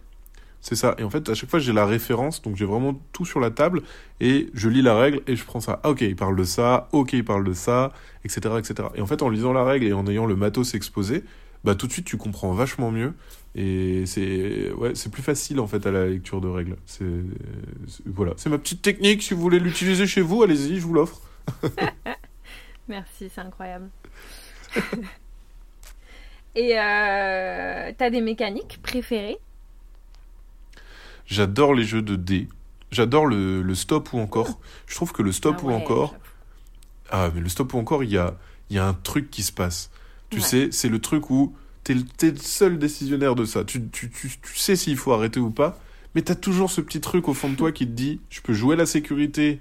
[0.64, 0.96] C'est ça.
[0.98, 3.52] Et en fait, à chaque fois, j'ai la référence, donc j'ai vraiment tout sur la
[3.52, 3.82] table,
[4.22, 5.82] et je lis la règle, et je prends ça.
[5.84, 7.92] Ah, ok, il parle de ça, ok, il parle de ça,
[8.24, 8.88] etc., etc.
[8.96, 11.24] Et en fait, en lisant la règle et en ayant le matos exposé,
[11.66, 13.14] bah tout de suite, tu comprends vachement mieux,
[13.56, 16.78] et c'est ouais, plus facile, en fait, à la lecture de règles.
[16.86, 17.06] C'est-
[18.06, 21.22] voilà, c'est ma petite technique, si vous voulez l'utiliser chez vous, allez-y, je vous l'offre.
[22.88, 23.90] Merci, c'est incroyable.
[26.56, 29.40] Et euh, t'as des mécaniques préférées?
[31.26, 32.48] J'adore les jeux de dés.
[32.92, 34.60] J'adore le, le stop ou encore.
[34.88, 36.16] Je trouve que le stop Ah ou ouais, encore.
[37.10, 38.36] Ah, mais le stop ou encore, il y a,
[38.70, 39.90] y a un truc qui se passe.
[40.30, 40.44] Tu Ouais.
[40.44, 43.64] sais, c'est le truc où t'es le, t'es le seul décisionnaire de ça.
[43.64, 45.80] Tu, tu, tu, tu sais s'il faut arrêter ou pas,
[46.16, 48.54] mais t'as toujours ce petit truc au fond de toi qui te dit je peux
[48.54, 49.60] jouer la sécurité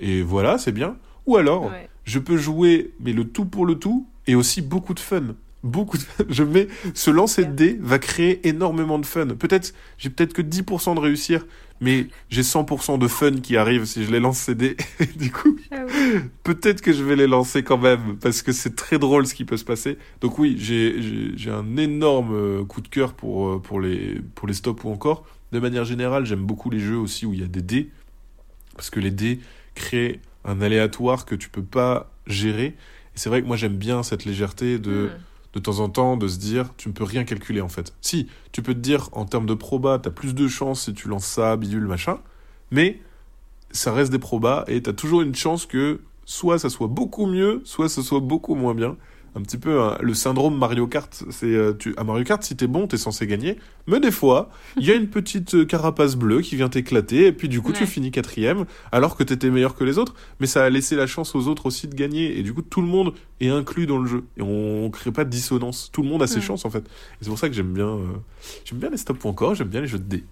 [0.00, 0.96] et voilà, c'est bien.
[1.26, 1.88] Ou alors, Ouais.
[2.04, 5.34] je peux jouer, mais le tout pour le tout, et aussi beaucoup de fun.
[5.62, 6.24] Beaucoup de fun.
[6.28, 9.26] Je mets, ce lancer de dés va créer énormément de fun.
[9.28, 11.46] Peut-être, j'ai peut-être que 10% de réussir,
[11.80, 14.76] mais j'ai 100% de fun qui arrive si je les lance ces dés.
[15.16, 16.20] Du coup, J'avoue.
[16.42, 19.44] peut-être que je vais les lancer quand même, parce que c'est très drôle ce qui
[19.44, 19.98] peut se passer.
[20.20, 24.20] Donc oui, j'ai, j'ai, j'ai un énorme euh, coup de cœur pour, euh, pour, les,
[24.34, 25.24] pour les stops ou encore.
[25.52, 27.90] De manière générale, j'aime beaucoup les jeux aussi où il y a des dés,
[28.74, 29.38] parce que les dés
[29.76, 32.66] créent un aléatoire que tu peux pas gérer.
[33.14, 35.18] Et c'est vrai que moi j'aime bien cette légèreté de, Hmm.
[35.52, 37.94] De temps en temps de se dire tu ne peux rien calculer en fait.
[38.00, 40.94] Si, tu peux te dire en termes de proba, tu as plus de chances si
[40.94, 42.18] tu lances ça, bidule, machin,
[42.70, 43.00] mais
[43.70, 47.26] ça reste des probas et tu as toujours une chance que soit ça soit beaucoup
[47.26, 48.96] mieux, soit ça soit beaucoup moins bien.
[49.34, 52.54] Un petit peu hein, le syndrome Mario Kart, c'est euh, tu à Mario Kart si
[52.54, 56.16] t'es bon, t'es censé gagner, mais des fois, il y a une petite euh, carapace
[56.16, 59.74] bleue qui vient t'éclater et puis du coup tu finis quatrième alors que t'étais meilleur
[59.74, 62.42] que les autres, mais ça a laissé la chance aux autres aussi de gagner et
[62.42, 65.24] du coup tout le monde est inclus dans le jeu et on, on crée pas
[65.24, 65.88] de dissonance.
[65.92, 66.42] Tout le monde a ses Mm.
[66.42, 66.84] chances en fait.
[66.84, 68.04] Et c'est pour ça que j'aime bien, euh,
[68.66, 70.24] j'aime bien les stop encore, j'aime bien les jeux de dés.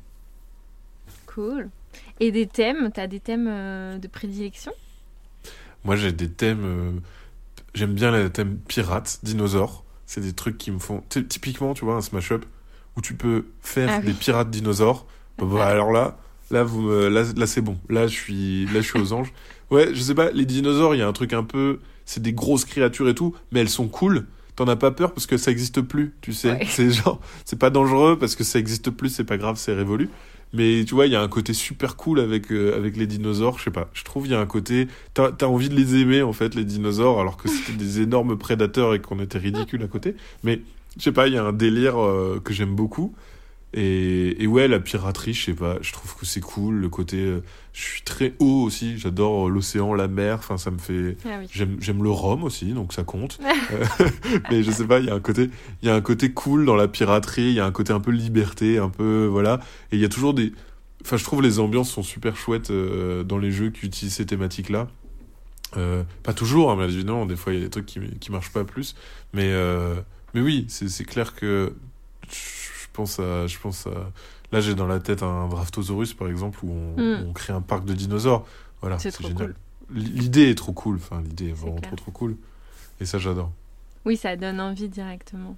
[1.27, 1.71] Cool.
[2.21, 4.73] Et des thèmes T'as des thèmes euh, de prédilection?
[5.85, 6.91] Moi j'ai des thèmes, euh,
[7.75, 9.85] j'aime bien les thèmes pirates, dinosaures.
[10.07, 12.45] C'est des trucs qui me font, ty- typiquement tu vois un smash up
[12.97, 14.07] où tu peux faire Ah oui.
[14.07, 15.07] des pirates dinosaures.
[15.39, 16.19] Bah, bah, alors là,
[16.51, 17.79] là vous, me- là, là c'est bon.
[17.89, 19.33] Là je suis, là je suis aux anges.
[19.71, 22.33] Ouais, je sais pas, les dinosaures, il y a un truc un peu, c'est des
[22.33, 24.27] grosses créatures et tout, mais elles sont cool.
[24.57, 26.51] T'en as pas peur parce que ça existe plus, tu sais.
[26.51, 26.67] Ouais.
[26.69, 30.11] C'est genre, c'est pas dangereux parce que ça existe plus, c'est pas grave, c'est révolu.
[30.53, 33.59] Mais tu vois, il y a un côté super cool avec, euh, avec les dinosaures,
[33.59, 33.89] je sais pas.
[33.93, 36.55] Je trouve il y a un côté, t'as as envie de les aimer en fait,
[36.55, 40.17] les dinosaures, alors que c'était des énormes prédateurs et qu'on était ridicules à côté.
[40.43, 40.61] Mais
[40.97, 43.15] je sais pas, il y a un délire euh, que j'aime beaucoup.
[43.73, 46.75] Et, et ouais, la piraterie, je sais pas, je trouve que c'est cool.
[46.75, 50.71] Le côté, euh, je suis très haut aussi, j'adore euh, l'océan, la mer, enfin ça
[50.71, 51.17] me fait.
[51.25, 51.47] Ah oui.
[51.51, 53.39] J'aime le rhum aussi, donc ça compte.
[53.73, 54.09] Euh,
[54.51, 55.49] mais je sais pas, il y a un côté,
[55.83, 58.01] il y a un côté cool dans la piraterie, il y a un côté un
[58.01, 59.61] peu liberté, un peu voilà.
[59.93, 60.53] Et il y a toujours des,
[61.03, 64.27] enfin je trouve les ambiances sont super chouettes euh, dans les jeux qui utilisent ces
[64.27, 64.89] thématiques-là.
[65.77, 68.33] Euh, pas toujours, hein, mais évidemment, des fois il y a des trucs qui qui
[68.33, 68.97] marchent pas plus.
[69.33, 70.01] Mais euh,
[70.35, 71.75] mais oui, c'est c'est clair que
[72.29, 74.11] je pense à, je pense à.
[74.53, 77.29] Là, j'ai dans la tête un Draftosaurus, par exemple, où on, Mm.
[77.29, 78.47] on crée un parc de dinosaures.
[78.81, 79.55] Voilà, C'est génial.
[79.93, 80.97] L'idée est trop cool.
[80.97, 82.37] Enfin, l'idée est vraiment trop trop cool.
[83.01, 83.53] Et ça, j'adore.
[84.05, 85.57] Oui, ça donne envie directement.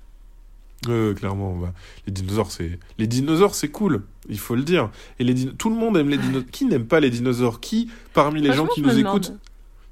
[0.88, 1.72] Euh, clairement, bah,
[2.06, 4.02] les dinosaures, c'est les dinosaures, c'est cool.
[4.28, 4.90] Il faut le dire.
[5.20, 6.50] Et les tout le monde aime les dinosaures.
[6.50, 7.60] Qui n'aime pas les dinosaures?
[7.60, 9.00] Qui, parmi les gens qui nous demande.
[9.24, 9.32] écoutent,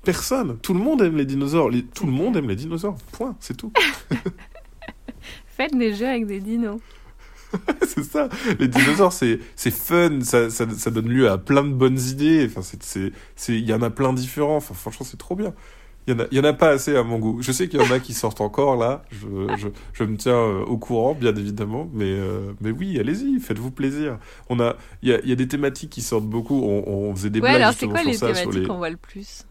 [0.03, 0.59] personne.
[0.59, 1.71] Tout le monde aime les dinosaures.
[1.71, 2.97] Les- Tout le monde aime les dinosaures.
[3.13, 3.37] Point.
[3.41, 3.73] C'est tout.
[5.47, 6.81] Faites des jeux avec des dinos.
[7.87, 8.29] c'est ça.
[8.59, 12.47] Les dinosaures, c'est c'est fun, ça, ça, ça donne lieu à plein de bonnes idées.
[12.49, 14.57] Enfin, c'est c'est c'est il y en a plein différents.
[14.57, 15.55] Enfin, franchement, c'est trop bien.
[16.07, 17.43] Il y en a il y en a pas assez à mon goût.
[17.43, 19.03] Je sais qu'il y en a qui sortent encore là.
[19.11, 21.89] Je je, je me tiens euh, au courant, bien évidemment.
[21.93, 24.19] Mais euh, mais oui, allez-y, faites-vous plaisir.
[24.49, 26.63] On a il y a il y a des thématiques qui sortent beaucoup.
[26.63, 28.91] On, on faisait des Ouais, blagues alors c'est quoi sur les thématiques les- qu'on voit
[28.91, 29.45] le plus?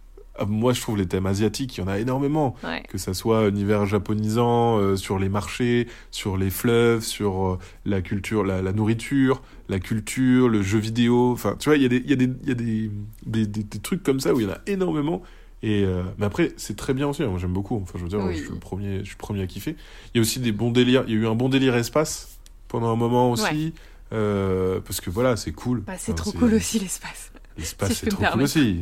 [0.47, 2.84] Moi, je trouve les thèmes asiatiques, il y en a énormément Ouais.
[2.89, 8.02] que ça soit univers japonisant, euh, sur les marchés, sur les fleuves, sur euh, la
[8.02, 11.32] culture, la, la nourriture, la culture, le jeu vidéo.
[11.32, 12.91] Enfin, tu vois, il y a, des, il y a, des, il y a des,
[13.25, 15.21] des, des- trucs comme ça où il y en a énormément.
[15.62, 17.21] Et euh, mais après, c'est très bien aussi.
[17.21, 17.75] hein, Moi, j'aime beaucoup.
[17.84, 18.36] Enfin, je veux dire, Oui.
[18.38, 19.75] je suis le premier, je suis le premier à kiffer.
[20.13, 21.04] Il y a aussi des bons délires.
[21.08, 23.73] Il y a eu un bon délire espace pendant un moment aussi.
[24.13, 25.82] euh, parce que voilà, c'est cool.
[25.82, 27.32] Bah, c'est Enfin, trop cool aussi l'espace.
[27.58, 28.80] L'espace, si c'est trop cool aussi.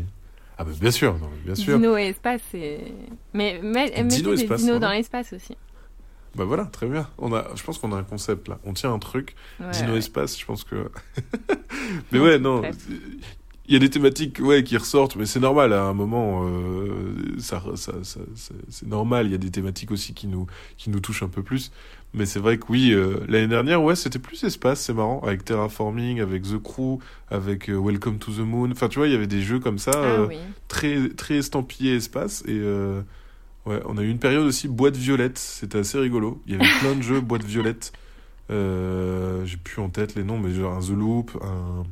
[0.57, 1.77] Ah, bah, bien sûr, non, bien sûr.
[1.77, 2.79] Dino et espace, c'est.
[3.33, 5.55] Mais, mais mettez Dino des espace, dinos dans l'espace aussi.
[6.35, 7.07] Bah voilà, très bien.
[7.17, 8.59] On a, je pense qu'on a un concept là.
[8.63, 9.35] On tient un truc.
[9.59, 9.97] Ouais, Dino ouais.
[9.99, 10.89] espace, je pense que.
[12.11, 12.61] Mais ouais, non.
[13.67, 17.13] il y a des thématiques ouais qui ressortent mais c'est normal à un moment euh,
[17.37, 18.21] ça, ça, ça-
[18.69, 21.43] c'est normal il y a des thématiques aussi qui nous qui nous touchent un peu
[21.43, 21.71] plus
[22.13, 25.43] mais c'est vrai que oui euh, l'année dernière ouais c'était plus espace c'est marrant avec
[25.45, 29.15] terraforming avec the crew avec euh, welcome to the moon enfin tu vois il y
[29.15, 30.37] avait des jeux comme ça Ah euh, oui.
[30.67, 32.59] très très estampillé espace et
[33.65, 36.69] ouais on a eu une période aussi boîte violette c'était assez rigolo il y avait
[36.79, 37.91] plein de jeux boîte violette
[38.49, 41.83] j'ai plus en tête les noms mais genre un The Loop un,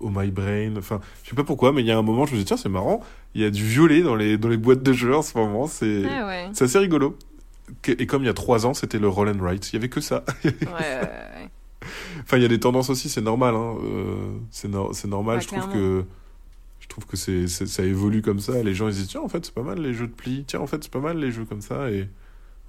[0.00, 2.32] Oh My Brain enfin je sais pas pourquoi mais il y a un moment je
[2.32, 3.02] me dit tiens c'est marrant
[3.34, 5.66] il y a du violet dans les dans les boîtes de jeux en ce moment
[5.66, 6.50] c'est Ah ouais.
[6.58, 7.16] assez rigolo
[7.88, 9.88] et comme il y a trois ans c'était le Roll and Write il y avait
[9.88, 11.48] que ça Ouais, ouais, ouais.
[12.20, 13.56] Enfin, il y a des tendances aussi, c'est normal.
[13.56, 13.74] Hein.
[13.82, 14.14] euh,
[14.52, 15.36] c'est no- c'est normal.
[15.38, 16.04] Ouais, je trouve que
[16.80, 18.62] je trouve que c'est ça évolue comme ça.
[18.62, 20.44] Les gens ils se disent tiens en fait c'est pas mal les jeux de pli.
[20.46, 22.08] Tiens en fait c'est pas mal les jeux comme ça et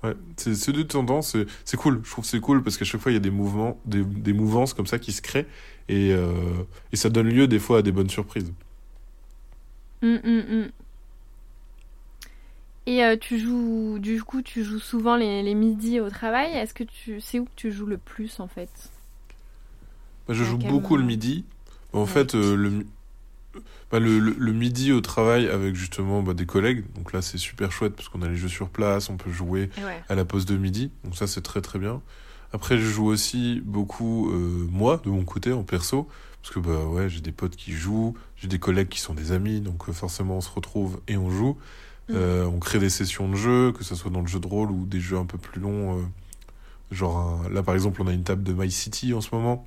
[0.04, 1.36] ouais c'est c'est deux tendances.
[1.66, 2.02] c'est- cool.
[2.04, 4.04] Je trouve que c'est cool parce qu'à chaque fois il y a des mouvements, des,
[4.04, 5.46] des mouvances comme ça qui se créent
[5.90, 6.32] et euh,
[6.92, 8.52] et ça donne lieu des fois à des bonnes surprises.
[10.02, 10.68] Hum, hum, hum.
[12.86, 16.52] Et euh, tu joues, du coup, tu joues souvent les, les midis au travail.
[16.54, 18.92] Est-ce que tu, c'est où que tu joues le plus en fait?
[20.28, 21.46] Bah, je À joue beaucoup le midi.
[21.94, 22.06] En Ouais.
[22.06, 22.86] fait, euh, le,
[23.92, 26.84] bah, le, le- le midi au travail avec justement bah, des collègues.
[26.96, 29.70] Donc là, c'est super chouette parce qu'on a les jeux sur place, on peut jouer
[29.78, 30.04] Ouais.
[30.10, 30.92] à la pause de midi.
[31.04, 32.02] Donc ça, c'est très très bien.
[32.54, 36.08] Après, je joue aussi beaucoup, euh, moi, de mon côté, en perso.
[36.42, 39.32] Parce que bah ouais, j'ai des potes qui jouent, j'ai des collègues qui sont des
[39.32, 41.58] amis, donc forcément on se retrouve et on joue.
[42.10, 44.72] Euh, on crée des sessions de jeu, que ce soit dans le jeu de rôle
[44.72, 46.00] ou des jeux un peu plus longs.
[46.00, 46.02] euh,
[46.92, 49.66] genre un- là par exemple, on a une table de My City en ce moment.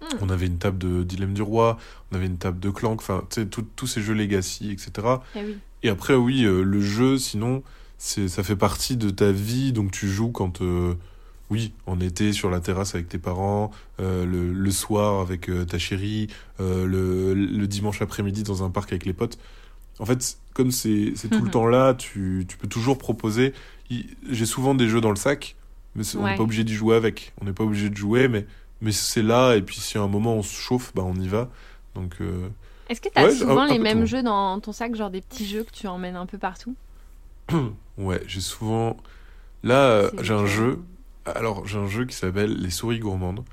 [0.00, 0.04] Mm.
[0.22, 1.78] On avait une table de Dilemme du Roi,
[2.10, 4.90] on avait une table de Clank, enfin, tu sais, tous ces jeux Legacy, etc.
[5.36, 5.56] Eh oui.
[5.82, 7.62] Et après, oui, euh, le jeu, sinon,
[7.98, 10.60] ça fait partie de ta vie, donc tu joues quand,
[11.50, 16.26] oui, en été sur la terrasse avec tes parents, le, le soir avec ta chérie,
[16.58, 19.38] le, le dimanche après-midi dans un parc avec les potes.
[19.98, 21.50] En fait, comme c'est, tout le Mhm.
[21.50, 23.52] temps là, tu, tu peux toujours proposer.
[24.28, 25.54] J'ai souvent des jeux dans le sac,
[25.94, 26.36] mais on n'est Ouais.
[26.36, 27.32] pas obligé d'y jouer avec.
[27.40, 28.46] On n'est pas obligé de jouer, mais,
[28.80, 31.28] mais c'est là, et puis si à un moment on se chauffe, bah on y
[31.28, 31.48] va.
[31.94, 32.48] Donc, euh,
[32.88, 34.06] Est-ce que tu as Ouais, souvent un- les mêmes tout.
[34.06, 36.74] jeux dans ton sac, genre des petits jeux que tu emmènes un peu partout?
[37.98, 38.96] Ouais, j'ai souvent.
[39.62, 40.80] Là, euh, j'ai un jeu.
[41.26, 43.44] Alors, j'ai un jeu qui s'appelle Les souris gourmandes,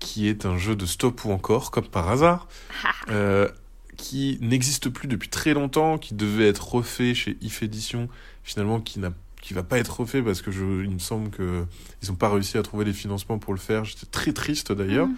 [0.00, 2.48] qui est un jeu de stop ou encore, comme par hasard,
[3.10, 3.48] euh,
[3.96, 8.08] qui n'existe plus depuis très longtemps, qui devait être refait chez If Edition,
[8.42, 11.64] finalement, qui n'a qui va pas être refait parce que je, il me semble que
[12.02, 13.84] ils ont pas réussi à trouver les financements pour le faire.
[13.84, 15.08] J'étais très triste d'ailleurs.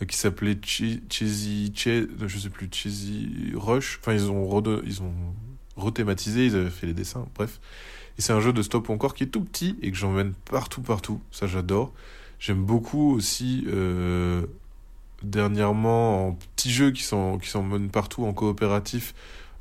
[0.00, 3.98] Euh, qui s'appelait Che- Cheesy, Che- je sais plus, Cheesy Rush.
[4.00, 5.12] Enfin, ils ont, rede- ils ont
[5.76, 7.60] rethématisé, ils avaient fait les dessins, bref.
[8.18, 10.82] Et c'est un jeu de stop encore qui est tout petit et que j'emmène partout,
[10.82, 11.20] partout.
[11.32, 11.92] Ça, j'adore.
[12.38, 14.42] J'aime beaucoup aussi, euh,
[15.24, 19.14] dernièrement, en petits jeux qui sont qui s'emmènent partout en coopératif,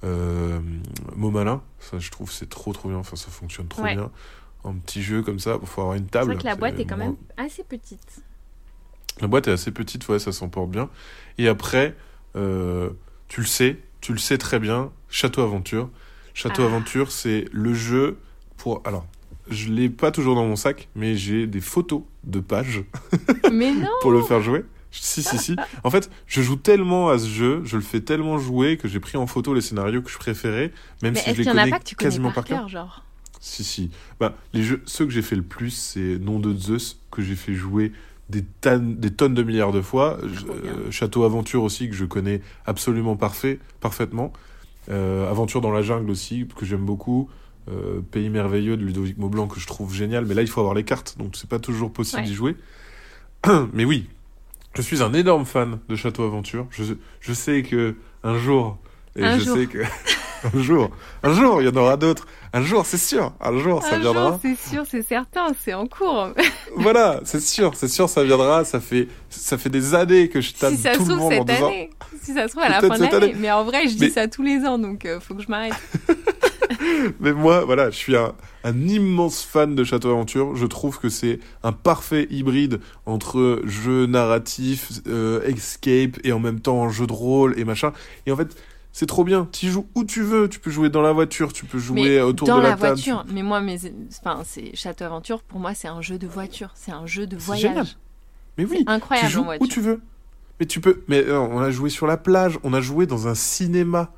[0.04, 0.60] euh,
[1.16, 1.62] Mot Malin.
[1.80, 2.98] Ça, je trouve, c'est trop, trop bien.
[2.98, 3.96] Enfin, ça fonctionne trop Ouais.
[3.96, 4.12] bien.
[4.64, 6.34] En petit jeu comme ça, il faut avoir une C'est table.
[6.34, 8.22] vrai que la boîte est quand moins- même assez petite.
[9.20, 10.90] la boîte est assez petite, ouais, ça s'emporte bien.
[11.38, 11.96] Et après,
[12.36, 12.90] euh,
[13.28, 15.90] tu le sais, tu le sais très bien, Château Aventure.
[16.34, 16.68] Château Ah.
[16.68, 18.18] Aventure, c'est le jeu
[18.58, 18.82] pour...
[18.86, 19.06] Alors,
[19.50, 22.84] je l'ai pas toujours dans mon sac, mais j'ai des photos de pages
[23.52, 24.64] Mais non pour le faire jouer.
[24.92, 25.56] Si, si, si.
[25.84, 29.00] En fait, je joue tellement à ce jeu, je le fais tellement jouer que j'ai
[29.00, 31.80] pris en photo les scénarios que je préférais, même Mais si je les connais pas
[31.80, 32.68] que tu connais quasiment par cœur.
[32.68, 33.04] genre
[33.40, 33.90] Si, si.
[34.20, 37.36] Bah, les jeux, ceux que j'ai fait le plus, c'est Nom de Zeus, que j'ai
[37.36, 37.92] fait jouer
[38.30, 40.18] des, tonnes- des tonnes de milliards de fois.
[40.24, 40.72] Bien.
[40.72, 44.32] euh, Château Aventure aussi, que je connais absolument parfait, parfaitement.
[44.90, 47.30] Euh, Aventure dans la jungle aussi, que j'aime beaucoup.
[47.70, 50.26] Euh, Pays merveilleux de Ludovic Maublanc, que je trouve génial.
[50.26, 52.28] Mais là, il faut avoir les cartes, donc c'est pas toujours possible Ouais.
[52.28, 52.56] d'y jouer.
[53.74, 54.08] mais oui,
[54.74, 56.68] je suis un énorme fan de Château Aventure.
[56.72, 56.84] Je,
[57.20, 58.78] je sais que un jour,
[59.16, 59.58] et Un je jour.
[59.58, 59.80] sais que
[60.58, 60.90] un jour,
[61.24, 62.26] un jour, il y en aura d'autres.
[62.54, 63.34] Un jour, c'est sûr.
[63.40, 64.40] Un jour, ça Un viendra.
[64.42, 66.30] c'est sûr, c'est certain, c'est en cours.
[66.78, 68.64] Voilà, c'est sûr, c'est sûr, ça viendra.
[68.64, 71.20] Ça fait, ça fait des années que je tape si ça se tout le trouve
[71.20, 71.68] monde en cette disant.
[71.68, 71.90] année.
[72.24, 73.16] Si ça se trouve à la fin de l'année.
[73.16, 73.36] année.
[73.38, 75.50] Mais en vrai, je dis Mais- ça tous les ans, donc euh, faut que je
[75.50, 75.74] m'arrête.
[77.20, 80.56] Mais moi, voilà, je suis un, un immense fan de Château Aventure.
[80.56, 86.60] Je trouve que c'est un parfait hybride entre jeu narratif, euh, escape et en même
[86.60, 87.94] temps jeu de rôle et machin.
[88.26, 88.56] Et en fait,
[88.92, 89.48] c'est trop bien.
[89.52, 90.50] Tu joues où tu veux.
[90.50, 92.96] Tu peux jouer dans la voiture, tu peux jouer Mais autour de la, la table.
[92.96, 93.26] voiture.
[93.32, 93.78] Mais moi, mes...
[94.20, 96.72] enfin, c'est Château Aventure, pour moi, c'est un jeu de voiture.
[96.76, 97.62] C'est un jeu de voyage.
[97.70, 97.88] génial.
[98.58, 99.66] Mais oui, Incroyable tu joues en voiture.
[99.66, 100.02] où tu veux.
[100.60, 101.04] Mais tu peux.
[101.08, 104.12] Mais non, on a joué sur la plage, on a joué dans un cinéma.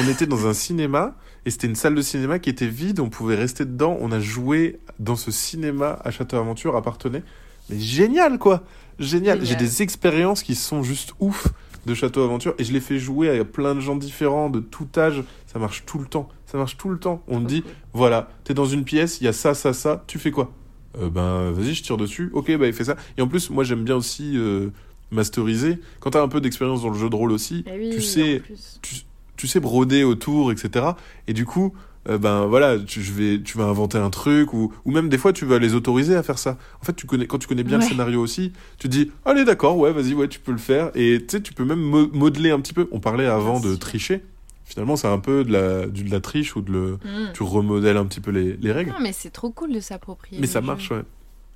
[0.00, 1.14] On était dans un cinéma
[1.46, 3.00] et c'était une salle de cinéma qui était vide.
[3.00, 3.96] On pouvait rester dedans.
[4.00, 7.22] On a joué dans ce cinéma à Château Aventure appartenait.
[7.70, 8.62] Mais génial quoi,
[8.98, 9.40] génial.
[9.40, 9.46] Génial.
[9.46, 11.48] J'ai des expériences qui sont juste ouf.
[11.84, 14.86] de Château Aventure et je l'ai fait jouer à plein de gens différents, de tout
[14.96, 15.24] âge.
[15.46, 16.28] Ça marche tout le temps.
[16.46, 17.22] Ça marche tout le temps.
[17.26, 20.18] On me dit, voilà, t'es dans une pièce, il y a ça, ça, ça, tu
[20.20, 20.52] fais quoi?
[21.00, 22.30] Euh, Ben, vas-y, je tire dessus.
[22.34, 22.94] Ok, bah, il fait ça.
[23.18, 24.68] Et en plus, moi, j'aime bien aussi euh,
[25.10, 25.78] masteriser.
[26.00, 28.42] Quand t'as un peu d'expérience dans le jeu de rôle aussi, Eh oui, tu sais,
[28.82, 28.96] tu,
[29.42, 30.86] tu sais broder autour, etc.
[31.26, 31.74] Et du coup,
[32.08, 35.18] euh, ben voilà, tu, je vais, tu vas inventer un truc ou, ou même des
[35.18, 36.56] fois tu vas les autoriser à faire ça.
[36.80, 37.84] En fait, tu connais, quand tu connais bien Ouais.
[37.84, 40.92] le scénario aussi, tu te dis, allez d'accord, ouais, vas-y, ouais, tu peux le faire.
[40.94, 42.86] Et tu sais, tu peux même mo- modeler un petit peu.
[42.92, 44.22] On parlait avant de tricher.
[44.64, 47.32] Finalement, c'est un peu de la, de la triche ou de le, Mm.
[47.34, 48.90] tu remodèles un petit peu les, les règles.
[48.92, 50.40] Non, mais c'est trop cool de s'approprier.
[50.40, 50.66] Mais ça jeu.
[50.68, 51.02] marche, ouais.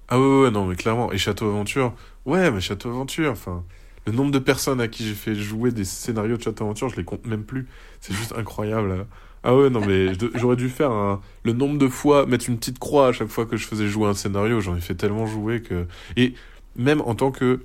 [0.09, 1.13] Ah ouais, ouais, non, mais clairement.
[1.13, 3.63] Et Château Aventure, ouais, mais Château Aventure, enfin,
[4.07, 6.97] le nombre de personnes à qui j'ai fait jouer des scénarios de Château Aventure, je
[6.97, 7.67] les compte même plus.
[8.01, 8.89] C'est juste incroyable.
[8.89, 9.07] là.
[9.43, 12.79] Ah ouais, non, mais j'aurais dû faire un- le nombre de fois, mettre une petite
[12.79, 14.61] croix à chaque fois que je faisais jouer un scénario.
[14.61, 15.87] J'en ai fait tellement jouer que.
[16.17, 16.35] Et
[16.77, 17.61] même en tant que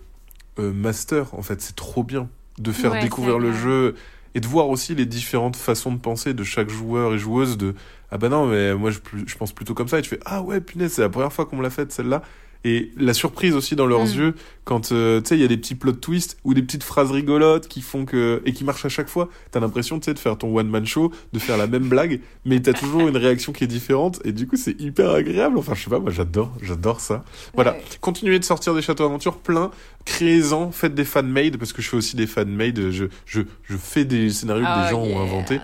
[0.60, 2.30] euh, master, en fait, c'est trop bien
[2.60, 3.96] de faire Ouais, découvrir le jeu
[4.36, 7.76] et de voir aussi les différentes façons de penser de chaque joueur et joueuse de
[8.12, 10.42] ah bah non mais moi je, je pense plutôt comme ça et tu fais ah
[10.42, 12.22] ouais punaise c'est la première fois qu'on me l'a faite celle-là
[12.64, 14.14] et la surprise aussi dans leurs Mm.
[14.18, 14.36] yeux
[14.66, 17.10] quand euh, tu sais il y a des petits plot twists ou des petites phrases
[17.12, 20.20] rigolotes qui font que et qui marchent à chaque fois t'as l'impression tu sais de
[20.20, 23.52] faire ton one man show de faire la même blague mais t'as toujours une réaction
[23.54, 26.52] qui est différente et du coup c'est hyper agréable enfin je sais pas moi j'adore
[26.62, 27.24] j'adore ça
[27.56, 27.82] voilà Ouais.
[28.00, 29.72] continuez de sortir des châteaux aventures plein
[30.06, 34.06] créez-en faites des fan-made parce que je fais aussi des fan-made je, je, je fais
[34.06, 35.60] des scénarios que Ah, des gens yeah, ont inventés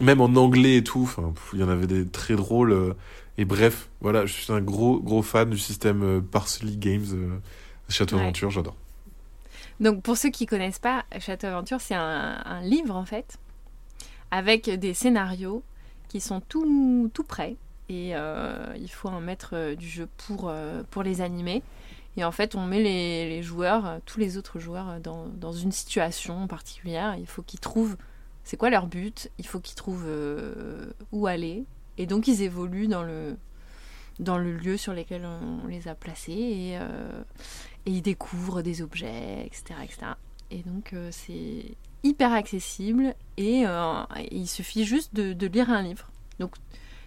[0.00, 1.02] même en anglais et tout.
[1.02, 2.94] Enfin, il y en avait des très drôles.
[3.38, 7.38] Et bref, voilà, je suis un gros gros fan du système euh, Parsley Games, euh,
[7.88, 8.22] Château Ouais.
[8.22, 8.76] Aventure, j'adore.
[9.80, 13.38] Donc, pour ceux qui connaissent pas, Château Aventure, c'est un, un livre en fait,
[14.30, 15.62] avec des scénarios
[16.08, 17.56] qui sont tout, tout prêts.
[17.88, 20.52] Et euh, il faut maître euh, du jeu pour,
[20.90, 21.62] pour les animer.
[22.18, 25.72] Et en fait, on met les, les joueurs, tous les autres joueurs, dans, dans une
[25.72, 27.14] situation particulière.
[27.16, 27.96] Il faut qu'ils trouvent
[28.48, 31.64] c'est quoi leur but, il faut qu'ils trouvent euh, où aller.
[31.98, 33.36] Et donc, ils évoluent dans le,
[34.18, 36.32] dans le lieu sur lequel on les a placés.
[36.32, 37.22] Et, euh,
[37.86, 39.80] et ils découvrent des objets, etc.
[39.82, 39.96] etc.
[40.50, 45.82] Et donc euh, c'est hyper accessible et euh, il suffit juste de, de lire un
[45.82, 46.10] livre.
[46.38, 46.54] Donc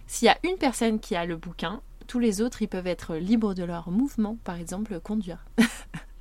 [0.06, 3.16] s'il y a une personne qui a le bouquin, tous les autres ils peuvent être
[3.16, 5.46] libres de leur mouvement, par exemple conduire.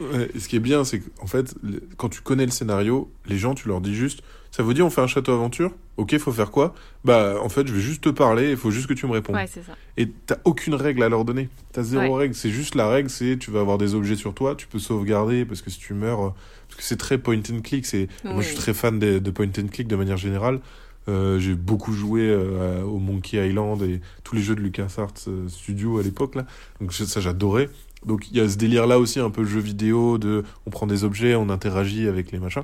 [0.00, 1.54] Ouais, et ce qui est bien, c'est qu'en fait,
[1.96, 4.90] quand tu connais le scénario, les gens, tu leur dis juste, ça vous dit on
[4.90, 5.72] fait un château aventure?
[5.96, 6.74] Ok, faut faire quoi?
[7.04, 9.36] Bah, en fait, je vais juste te parler, il faut juste que tu me répondes.
[9.36, 9.72] Ouais, c'est ça.
[9.96, 11.48] Et t'as aucune règle à leur donner.
[11.72, 12.20] T'as zéro Ouais.
[12.22, 12.34] règle.
[12.34, 15.46] C'est juste la règle, c'est tu vas avoir des objets sur toi, tu peux sauvegarder
[15.46, 16.30] parce que si tu meurs, euh,
[16.68, 17.86] parce que c'est très point and click.
[17.86, 20.60] C'est moi je suis très fan de, de point and click de manière générale.
[21.08, 25.48] Euh, j'ai beaucoup joué euh, au Monkey Island et tous les jeux de LucasArts euh,
[25.48, 26.46] Studio à l'époque là.
[26.80, 27.70] Donc ça j'adorais.
[28.06, 30.86] Donc il y a ce délire là aussi un peu jeu vidéo de on prend
[30.86, 32.62] des objets, on interagit avec les machins.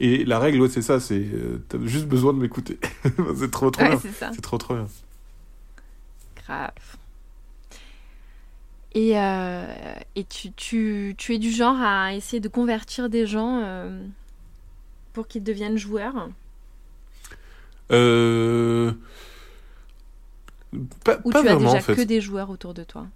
[0.00, 2.78] Et la règle ouais, c'est ça, c'est euh, t'as juste besoin de m'écouter.
[3.36, 4.32] c'est trop trop Ouais, bien.
[4.32, 4.86] c'est trop trop bien.
[6.44, 6.70] Grave.
[8.92, 9.66] Et, euh,
[10.16, 14.04] et tu, tu, tu es du genre à essayer de convertir des gens euh,
[15.12, 16.28] pour qu'ils deviennent joueurs?
[17.92, 18.92] Euh...
[21.04, 21.94] Pas, Ou pas tu as vraiment déjà en fait.
[21.96, 23.06] que des joueurs autour de toi?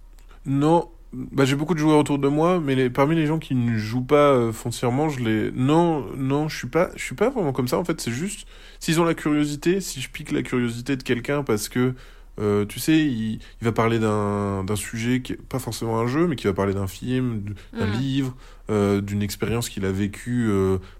[0.45, 3.55] Non, bah, j'ai beaucoup de joueurs autour de moi, mais les- parmi les gens qui
[3.55, 5.51] ne jouent pas euh, foncièrement, je les.
[5.51, 7.77] Non, non, je suis pas, je suis pas vraiment comme ça.
[7.77, 8.47] En fait, c'est juste
[8.79, 11.93] s'ils ont la curiosité, si je pique la curiosité de quelqu'un parce que.
[12.37, 16.07] euh, tu sais, il, il va parler d'un d'un sujet qui est pas forcément un
[16.07, 17.43] jeu, mais qui va parler d'un film,
[17.79, 17.91] d'un Mhm.
[17.93, 18.35] livre,
[18.69, 20.49] euh, d'une expérience qu'il a vécue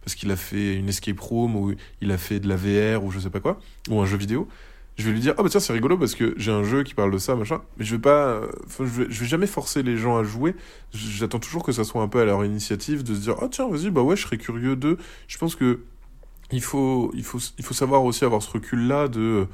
[0.06, 3.12] parce qu'il a fait une escape room ou il a fait de la VR ou
[3.12, 4.47] je sais pas quoi, ou un jeu vidéo
[4.98, 6.93] je vais lui dire ah bah tiens c'est rigolo parce que j'ai un jeu qui
[6.93, 7.62] parle de ça machin.
[7.78, 8.41] Mais je vais pas
[8.80, 10.56] je vais, je vais jamais forcer les gens à jouer.
[10.93, 13.68] J'attends toujours que ça soit un peu à leur initiative de se dire ah tiens
[13.68, 15.82] vas-y bah ouais je serais curieux de je pense que
[16.52, 19.48] il faut il faut il faut savoir aussi avoir ce recul là de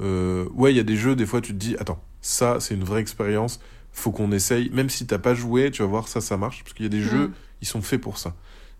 [0.00, 2.74] euh, ouais il y a des jeux des fois tu te dis attends ça c'est
[2.74, 3.60] une vraie expérience.
[3.92, 4.68] Faut qu'on essaye.
[4.70, 6.62] Même si t'as pas joué tu vas voir ça ça marche.
[6.64, 7.10] Parce qu'il y a des Mm.
[7.10, 7.32] jeux
[7.62, 8.34] ils sont faits pour ça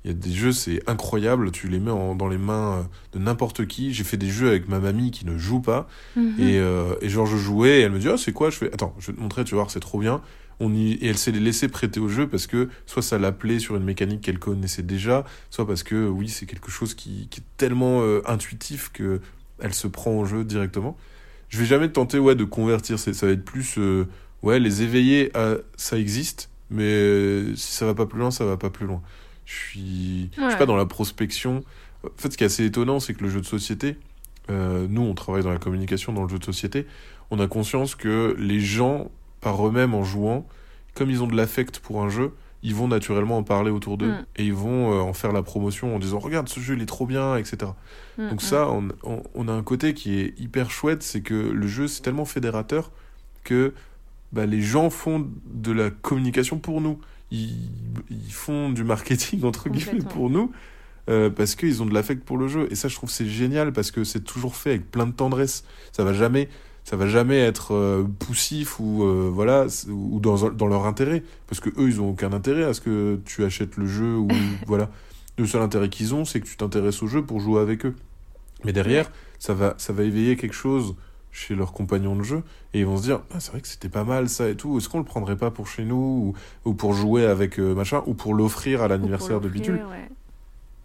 [0.04, 2.82] il y a des jeux, c'est incroyable, tu les mets en- dans les mains euh,
[3.12, 3.92] de n'importe qui.
[3.92, 6.34] J'ai fait des jeux avec ma mamie qui ne joue pas, Mhm.
[6.38, 8.50] et, euh, et genre je jouais, et elle me dit, ah c'est quoi?
[8.50, 10.22] Je fais, attends, je vais te montrer, tu vas voir, c'est trop bien.
[10.60, 10.92] On y...
[10.92, 13.84] Et elle s'est les laissé prêter au jeu parce que soit ça l'appelait sur une
[13.84, 18.00] mécanique qu'elle connaissait déjà, soit parce que oui, c'est quelque chose qui, qui est tellement
[18.02, 19.20] euh, intuitif que
[19.58, 20.96] elle se prend au jeu directement.
[21.50, 24.06] Je vais jamais tenter ouais, de convertir, ça va être plus euh,
[24.42, 28.56] ouais, les éveiller à ça existe, mais si ça va pas plus loin, ça va
[28.56, 29.02] pas plus loin.
[29.46, 31.62] Je suis, je suis pas dans la prospection.
[32.04, 33.96] En fait, ce qui est assez étonnant, c'est que le jeu de société,
[34.50, 36.86] euh, nous, on travaille dans la communication, dans le jeu de société,
[37.30, 40.46] on a conscience que les gens, par eux-mêmes, en jouant,
[40.94, 42.32] comme ils ont de l'affect pour un jeu,
[42.62, 44.24] ils vont naturellement en parler autour d'eux Mm.
[44.36, 46.86] et ils vont euh, en faire la promotion en disant regarde ce jeu il est
[46.86, 47.70] trop bien etc
[48.18, 48.44] Mm, donc mm.
[48.44, 51.86] ça on, on- on a un côté qui est hyper chouette c'est que le jeu
[51.86, 52.90] c'est tellement fédérateur
[53.44, 53.74] que
[54.32, 56.98] bah, les gens font de la communication pour nous
[57.30, 57.70] ils,
[58.10, 60.52] ils font du marketing entre guillemets pour nous
[61.08, 62.66] euh, parce qu'ils ont de l'affect pour le jeu.
[62.70, 65.64] Et ça je trouve c'est génial parce que c'est toujours fait avec plein de tendresse.
[65.92, 66.48] Ça va jamais
[66.84, 71.22] ça va jamais être euh, poussif ou euh, voilà ou dans, dans leur intérêt.
[71.46, 74.28] Parce que eux ils ont aucun intérêt à ce que tu achètes le jeu ou
[74.66, 74.90] voilà.
[75.38, 77.94] Le seul intérêt qu'ils ont c'est que tu t'intéresses au jeu pour jouer avec eux.
[78.64, 80.96] Mais derrière ça va ça va éveiller quelque chose
[81.38, 83.90] chez leurs compagnons de jeu et ils vont se dire ah, c'est vrai que c'était
[83.90, 86.32] pas mal ça et tout est-ce qu'on le prendrait pas pour chez nous
[86.64, 89.84] ou, ou pour jouer avec euh, machin ou pour l'offrir à l'anniversaire de Bidule?
[89.90, 90.08] Ouais.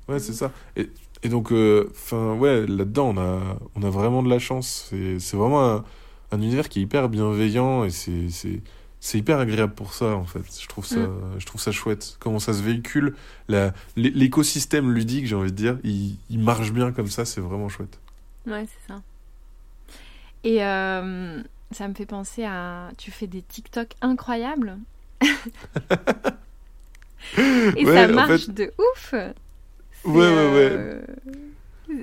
[0.10, 0.52] Ouais, c'est ça.
[0.76, 0.90] Et,
[1.24, 1.54] et donc,
[1.92, 3.40] enfin, ouais, là-dedans, on a,
[3.76, 4.88] on a vraiment de la chance.
[4.90, 5.84] C'est c'est vraiment un,
[6.34, 8.62] un univers qui est hyper bienveillant et c'est c'est-
[9.18, 10.42] hyper agréable pour ça, en fait.
[10.62, 11.40] Je trouve ça, Mm.
[11.40, 12.18] je trouve ça chouette.
[12.20, 13.16] Comment ça se véhicule,
[13.96, 18.00] l'écosystème ludique, j'ai envie de dire, il, il marche bien comme ça, c'est vraiment chouette.
[18.48, 19.02] Ouais, c'est ça.
[20.44, 22.90] Et euh, ça me fait penser à.
[22.98, 24.78] Tu fais des TikTok incroyables.
[27.76, 29.14] Et Ouais, ça en marche fait- de ouf.
[30.04, 30.70] Ouais, ouais, ouais.
[30.72, 31.02] euh,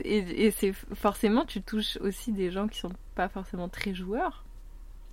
[0.05, 4.45] Et, et c'est forcément, tu touches aussi des gens qui sont pas forcément très joueurs.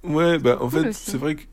[0.03, 1.43] Ouais, bah en Cool fait, c'est vrai que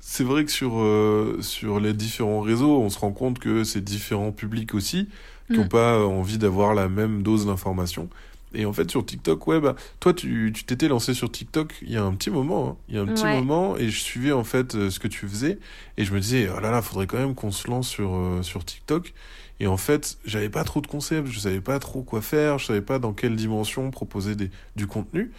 [0.00, 3.80] c'est vrai que sur euh, sur les différents réseaux, on se rend compte que c'est
[3.82, 5.08] différents publics aussi
[5.52, 5.62] qui Mm.
[5.62, 8.08] n'ont pas envie d'avoir la même dose d'information.
[8.54, 11.90] Et en fait, sur TikTok, ouais, bah, toi, tu tu t'étais lancé sur TikTok il
[11.92, 12.76] y a un petit moment, hein.
[12.88, 13.38] il y a un petit Ouais.
[13.38, 15.58] moment, et je suivais en fait euh, ce que tu faisais,
[15.98, 18.42] et je me disais, oh là là, faudrait quand même qu'on se lance sur euh,
[18.42, 19.12] sur TikTok.
[19.60, 22.66] Et en fait, j'avais pas trop de concepts, je savais pas trop quoi faire, je
[22.66, 25.30] savais pas dans quelle dimension proposer des, du contenu.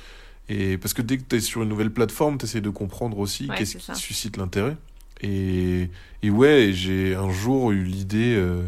[0.49, 3.17] Et parce que dès que tu es sur une nouvelle plateforme, tu essaies de comprendre
[3.19, 3.95] aussi Ouais, qu'est-ce qui ça.
[3.95, 4.75] suscite l'intérêt.
[5.21, 5.89] Et,
[6.21, 8.63] et ouais, j'ai un jour eu l'idée euh,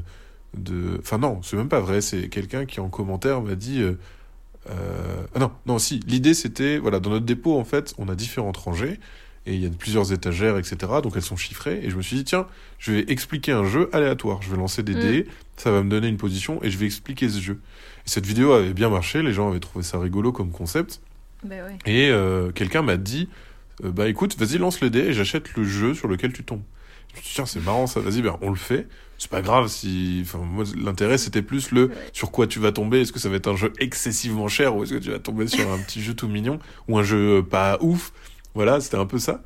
[0.58, 0.98] de...
[1.00, 3.84] Enfin non, c'est même pas vrai, c'est quelqu'un qui en commentaire m'a dit...
[4.72, 8.16] euh, Ah non, non, si, l'idée c'était, voilà, dans notre dépôt, en fait, on a
[8.16, 9.00] différentes rangées,
[9.46, 10.78] et il y a plusieurs étagères, etc.
[11.02, 12.48] Donc elles sont chiffrées, et je me suis dit, tiens,
[12.78, 14.42] je vais expliquer un jeu aléatoire.
[14.42, 15.00] Je vais lancer des Mm.
[15.00, 17.60] dés, ça va me donner une position, et je vais expliquer ce jeu.
[18.06, 21.02] Et cette vidéo avait bien marché, les gens avaient trouvé ça rigolo comme concept.
[21.44, 21.78] Bah ouais.
[21.88, 23.30] Et euh, quelqu'un m'a dit
[23.84, 26.62] euh, Bah écoute, vas-y, lance le dé et j'achète le jeu sur lequel tu tombes.
[27.24, 28.88] Tiens, c'est marrant ça, vas-y, ben, on le fait.
[29.18, 30.20] C'est pas grave si.
[30.24, 31.94] Enfin, moi, l'intérêt, c'était plus le Ouais.
[32.12, 33.02] sur quoi tu vas tomber.
[33.02, 35.48] Est-ce que ça va être un jeu excessivement cher ou est-ce que tu vas tomber
[35.48, 36.58] sur un petit jeu tout mignon
[36.88, 38.12] ou un jeu euh, pas ouf?
[38.56, 39.44] Voilà, c'était un peu ça.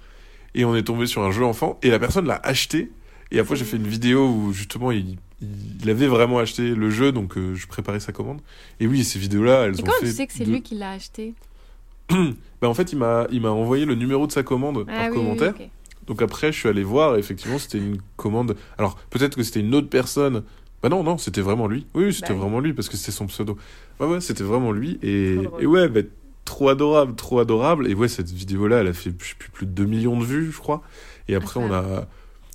[0.53, 2.89] Et on est tombé sur un jeu enfant et la personne l'a acheté.
[3.31, 7.11] Et après, j'ai fait une vidéo où justement il, il avait vraiment acheté le jeu,
[7.11, 8.39] donc euh, je préparais sa commande.
[8.79, 10.05] Et oui, ces vidéos-là, elles Et ont fait.
[10.05, 11.33] tu sais que c'est lui qui l'a acheté?
[12.61, 15.15] Bah, en fait, il m'a, envoyé le numéro de sa commande Ah par oui, oui,
[15.15, 15.53] commentaire.
[16.07, 18.55] Donc après, je suis allé voir, et effectivement, c'était une commande.
[18.77, 20.43] Alors, peut-être que c'était une autre personne.
[20.83, 21.87] Bah non, non, c'était vraiment lui.
[21.95, 23.57] Oui, c'était Bah vraiment lui, parce que c'était son pseudo.
[23.99, 24.99] Ouais, ouais, c'était vraiment lui.
[25.01, 26.01] Et, ouais, bah,
[26.43, 27.87] trop adorable, trop adorable.
[27.89, 30.59] Et ouais, cette vidéo-là, elle a fait plus, plus de 2 millions de vues, je
[30.59, 30.83] crois.
[31.27, 32.07] Et après, on a,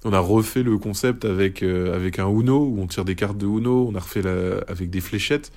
[0.05, 3.37] on a refait le concept avec, euh, avec un Uno, où on tire des cartes
[3.39, 3.89] de Uno.
[3.91, 5.51] On a refait la, avec des fléchettes.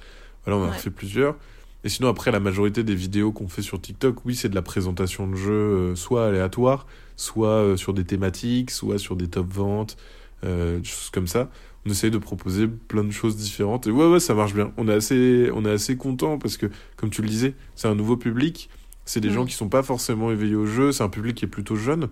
[0.46, 0.76] Voilà, on a Ouais.
[0.76, 1.36] refait plusieurs.
[1.84, 4.62] Et sinon, après, la majorité des vidéos qu'on fait sur TikTok, oui, c'est de la
[4.64, 9.48] présentation de jeux, euh, soit aléatoire, soit euh, sur des thématiques, soit sur des top
[9.52, 9.98] ventes,
[10.44, 11.50] euh, des choses comme ça.
[11.86, 13.88] On essaye de proposer plein de choses différentes.
[13.88, 14.72] Et ouais, ouais, ça marche bien.
[14.78, 17.96] On est assez, on est assez content parce que, comme tu le disais, c'est un
[17.96, 18.70] nouveau public.
[19.06, 19.34] C'est des Mm.
[19.34, 20.92] gens qui sont pas forcément éveillés au jeu.
[20.94, 22.08] C'est un public qui est plutôt jeune,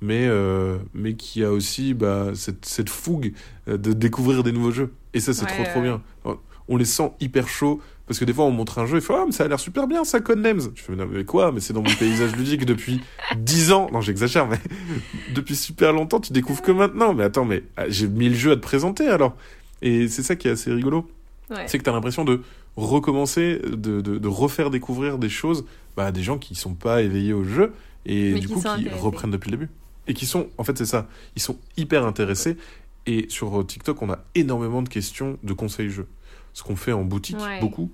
[0.00, 3.32] mais, euh, mais qui a aussi bah, cette, cette fougue
[3.66, 4.92] de découvrir des nouveaux jeux.
[5.12, 6.02] Et ça, c'est Ouais, trop, trop bien.
[6.68, 7.80] On les sent hyper chauds.
[8.06, 9.58] Parce que des fois, on montre un jeu et fait Ah, mais ça a l'air
[9.58, 10.70] super bien, ça, Codenames.
[10.74, 11.50] Je fais Non, mais quoi?
[11.50, 13.00] Mais c'est dans mon paysage ludique depuis
[13.36, 13.88] 10 ans.
[13.92, 14.60] Non, j'exagère, mais
[15.34, 17.14] depuis super longtemps, tu découvres que maintenant.
[17.14, 19.34] Mais attends, mais ah, j'ai mille jeux à te présenter alors.
[19.82, 21.08] Et c'est ça qui est assez rigolo.
[21.50, 21.64] Ouais.
[21.66, 22.42] C'est que tu as l'impression de
[22.76, 25.64] recommencer, de, de, de refaire découvrir des choses
[25.96, 27.72] bah, à des gens qui sont pas éveillés au jeu
[28.04, 29.70] et Mais du qui coup qui reprennent depuis le début.
[30.08, 32.56] Et qui sont, en fait, c'est ça, ils sont hyper intéressés.
[33.06, 36.08] Et sur euh, TikTok, on a énormément de questions de conseils jeux.
[36.52, 37.60] Ce qu'on fait en boutique, Ouais.
[37.60, 37.90] beaucoup.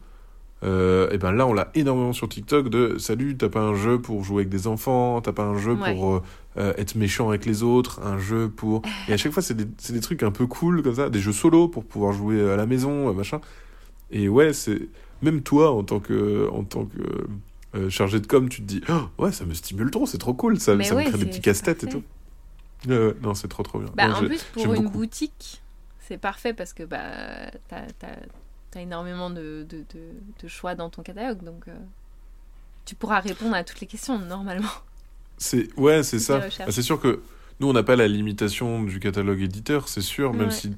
[0.65, 4.01] Euh, et ben là, on l'a énormément sur TikTok de salut, t'as pas un jeu
[4.01, 5.93] pour jouer avec des enfants, t'as pas un jeu Ouais.
[5.93, 6.23] pour
[6.57, 8.83] euh, être méchant avec les autres, un jeu pour.
[9.09, 11.67] Et à chaque fois, c'est des, trucs un peu cool comme ça, des jeux solo
[11.67, 13.41] pour pouvoir jouer à la maison, machin.
[14.11, 14.89] Et ouais, c'est.
[15.23, 16.99] Même toi, en tant que, en tant que
[17.75, 20.35] euh, chargé de com, tu te dis Oh, ouais, ça me stimule trop, c'est trop
[20.35, 22.03] cool, ça, ça me crée des petits casse-têtes et tout.
[22.87, 23.91] Non, c'est trop trop bien.
[23.95, 24.99] Bah, Non, en plus, pour une beaucoup.
[24.99, 25.63] boutique,
[26.01, 27.87] c'est parfait parce que bah, t'as
[28.75, 30.01] as, énormément de, de, de,
[30.43, 31.43] de choix dans ton catalogue.
[31.45, 31.75] Donc, euh,
[32.85, 34.69] tu pourras répondre à toutes les questions normalement.
[35.39, 36.39] C'est ouais, c'est ça.
[36.59, 37.21] Bah, c'est sûr que
[37.61, 40.51] nous, on n'a pas la limitation du catalogue éditeur, c'est sûr, même Ouais.
[40.51, 40.77] si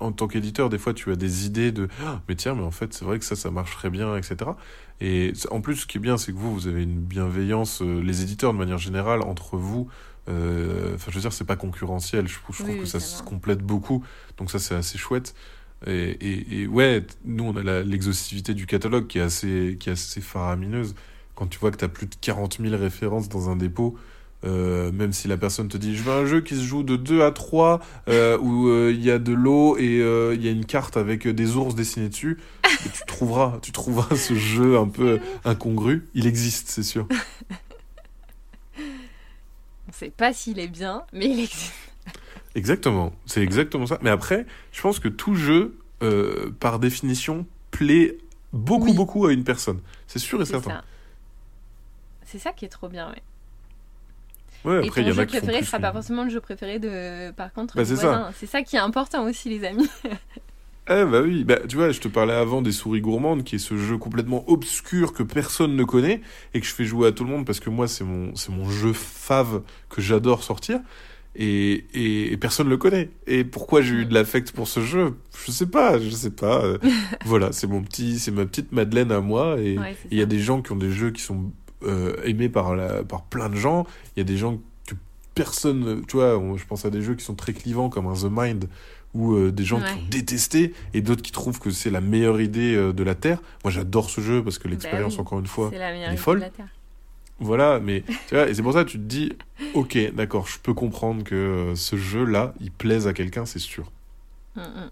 [0.00, 2.70] en tant qu'éditeur, des fois, tu as des idées de Ah, mais tiens, mais en
[2.70, 4.52] fait, c'est vrai que ça, ça marcherait bien, etc.
[5.00, 8.00] Et en plus, ce qui est bien, c'est que vous, vous avez une bienveillance, euh,
[8.02, 9.88] les éditeurs de manière générale, entre vous.
[10.28, 12.28] Euh, Enfin, je veux dire, c'est pas concurrentiel.
[12.28, 14.04] Je, je trouve Oui, que ça, ça se complète beaucoup.
[14.38, 15.34] Donc ça, c'est assez chouette.
[15.86, 19.92] Et, et, et ouais, nous, on a l'exhaustivité du catalogue qui est assez, qui est
[19.92, 20.94] assez faramineuse.
[21.34, 23.96] Quand tu vois que tu as plus de 40 000 références dans un dépôt,
[24.44, 26.96] euh, même si la personne te dit je veux un jeu qui se joue de
[26.96, 29.98] 2 à 3 euh, où euh, il y a de l'eau et
[30.34, 32.38] il y a une carte avec des ours dessinés dessus
[32.84, 37.06] et tu trouveras tu trouveras ce jeu un peu incongru il existe c'est sûr
[40.10, 41.72] Pas s'il est bien, mais il existe.
[42.54, 48.18] exactement c'est exactement ça mais après je pense que tout jeu euh, par définition plaît
[48.52, 48.94] beaucoup Oui.
[48.94, 50.82] beaucoup à une personne c'est sûr et certain.
[52.24, 54.70] C'est ça qui est trop bien, ouais.
[54.70, 56.40] ouais Et après il ton y jeu font préféré sera que- pas forcément le jeu
[56.40, 58.30] préféré de, par contre, Bah, c'est ça.
[58.46, 59.88] ça qui est important aussi, les amis.
[60.90, 63.58] Eh bah oui, bah, tu vois, je te parlais avant des souris gourmandes, qui est
[63.58, 66.20] ce jeu complètement obscur que personne ne connaît
[66.54, 68.50] et que je fais jouer à tout le monde parce que moi c'est mon c'est
[68.50, 70.80] mon jeu fave que j'adore sortir
[71.36, 73.10] et, et, et personne le connaît.
[73.28, 75.14] Et pourquoi j'ai eu de l'affect pour ce jeu?
[75.46, 76.64] Je sais pas, je sais pas.
[76.64, 76.78] euh,
[77.24, 80.26] voilà, c'est mon petit, c'est ma petite Madeleine à moi et Ouais, il y a
[80.26, 81.52] des gens qui ont des jeux qui sont
[81.84, 83.86] euh, aimés par la par plein de gens.
[84.16, 84.58] Il y a des gens
[84.88, 84.94] que
[85.36, 88.14] personne, tu vois, on- je pense à des jeux qui sont très clivants comme un
[88.14, 88.68] The Mind
[89.14, 92.40] ou euh, des gens qui ont détesté et d'autres qui trouvent que c'est la meilleure
[92.40, 93.40] idée euh, de la Terre.
[93.64, 96.08] Moi, j'adore ce jeu parce que l'expérience, Bah oui, encore une fois, C'est la meilleure
[96.08, 96.38] elle est idée folle.
[96.38, 96.68] de la Terre.
[97.40, 97.78] voilà.
[97.80, 99.32] Mais tu vois, et c'est pour ça que tu te dis,
[99.74, 103.90] ok, d'accord, je peux comprendre que euh, ce jeu-là, il plaise à quelqu'un, c'est sûr.
[104.56, 104.90] Mm, mm.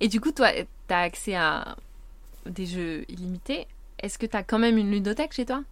[0.00, 1.76] Et du coup, toi, tu as accès à
[2.44, 3.66] des jeux illimités.
[4.02, 5.62] Est-ce que tu as quand même une ludothèque chez toi?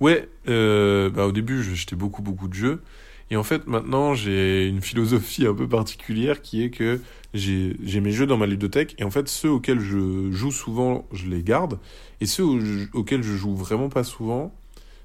[0.00, 2.82] Ouais, bah, au début, j'étais beaucoup, beaucoup de jeux.
[3.30, 7.00] Et en fait, maintenant, j'ai une philosophie un peu particulière qui est que
[7.34, 8.94] j'ai mes jeux dans ma ludothèque.
[8.98, 11.78] Et en fait, ceux auxquels je joue souvent, je les garde.
[12.20, 12.58] Et ceux au-
[12.94, 14.54] auxquels je joue vraiment pas souvent,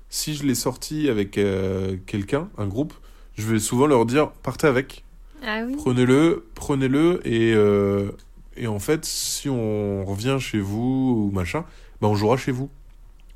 [0.10, 2.94] si je les sortis avec euh, quelqu'un, un groupe,
[3.36, 5.04] je vais souvent leur dire partez avec,
[5.46, 7.20] Ah oui prenez-le, prenez-le.
[7.28, 8.12] Et, euh,
[8.56, 11.66] et en fait, si on revient chez vous ou machin,
[12.00, 12.70] bah, on jouera chez vous.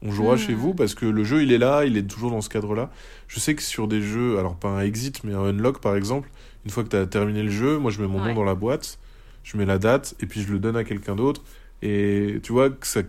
[0.04, 0.40] On jouera Hmm.
[0.40, 2.92] chez vous parce que le jeu il est là, il est toujours dans ce cadre-là.
[3.28, 6.30] Je sais que sur des jeux, alors pas un exit mais un unlock par exemple,
[6.66, 8.30] une fois que tu as terminé le jeu, moi je mets mon Ouais.
[8.30, 9.00] nom dans la boîte,
[9.44, 11.42] je mets la date et puis je le donne à quelqu'un d'autre.
[11.82, 13.02] Et tu vois que ça.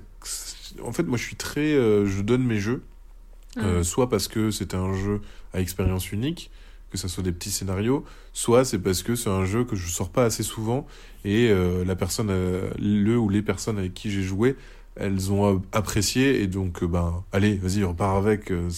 [0.82, 1.72] En fait, moi je suis très.
[1.74, 2.82] euh, je donne mes jeux,
[3.59, 3.84] euh, Mm.
[3.84, 5.20] soit parce que c'est un jeu
[5.53, 6.51] à expérience unique,
[6.91, 9.89] que ça soit des petits scénarios, soit c'est parce que c'est un jeu que je
[9.89, 10.86] sors pas assez souvent
[11.24, 12.30] et euh, la personne,
[12.78, 14.57] le ou les personnes avec qui j'ai joué,
[14.99, 18.68] elles ont apprécié et donc euh, ben allez, vas-y, repars avec, euh,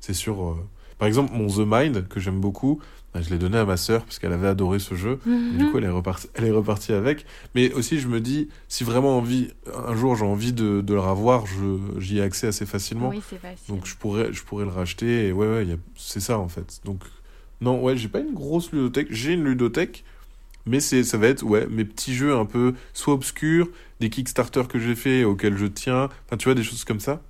[0.00, 0.42] c'est sûr.
[0.42, 0.54] euh.
[0.98, 2.78] Par exemple, mon The Mind que j'aime beaucoup,
[3.12, 5.18] ben, je l'ai donné à ma sœur parce qu'elle avait adoré ce jeu.
[5.26, 7.26] Et du coup, elle est repartie, elle est repartie avec.
[7.56, 9.48] Mais aussi, je me dis, si vraiment envie,
[9.86, 13.08] un jour j'ai envie de, de le revoir, je- j'y ai accès assez facilement.
[13.08, 13.56] Oui, facile.
[13.68, 15.26] Donc je pourrais, je pourrais le racheter.
[15.28, 15.66] Et ouais, ouais,
[15.96, 16.80] c'est ça en fait.
[16.84, 17.00] Donc
[17.60, 19.08] non, ouais, j'ai pas une grosse ludothèque.
[19.10, 20.04] J'ai une ludothèque,
[20.66, 23.68] mais c'est, ça va être ouais, mes petits jeux un peu soit obscurs,
[24.00, 26.08] des Kickstarter que j'ai fait auxquels je tiens.
[26.26, 27.22] Enfin, tu vois, des choses comme ça.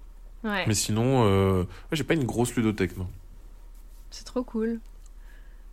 [0.45, 3.09] Ouais, Mais sinon, euh, ouais, j'ai pas une grosse ludothèque, non.
[4.11, 4.81] c'est trop cool.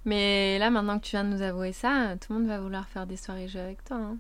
[0.06, 2.88] Mais là, maintenant que tu viens de nous avouer ça, tout le monde va vouloir
[2.90, 3.98] faire des soirées jeux avec toi.
[3.98, 4.18] hein.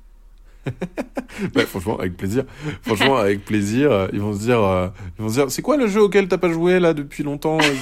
[1.55, 2.45] Ouais, franchement, avec plaisir.
[2.81, 3.91] Franchement, avec plaisir.
[3.91, 6.27] euh, Ils vont se dire, euh, ils vont se dire, c'est quoi le jeu auquel
[6.27, 7.75] t'as pas joué là depuis longtemps Et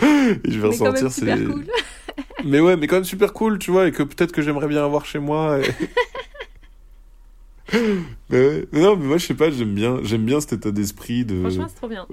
[0.00, 1.26] je vais Mais ressortir, c'est.
[1.44, 1.66] cool.
[2.44, 4.84] Mais ouais, mais quand même super cool, tu vois, et que peut-être que j'aimerais bien
[4.84, 5.58] avoir chez moi.
[5.60, 5.70] et-
[8.30, 8.68] mais ouais.
[8.72, 11.40] Mais non, mais moi je sais pas, j'aime bien, j'aime bien cet état d'esprit de.
[11.40, 12.06] Franchement, c'est trop bien.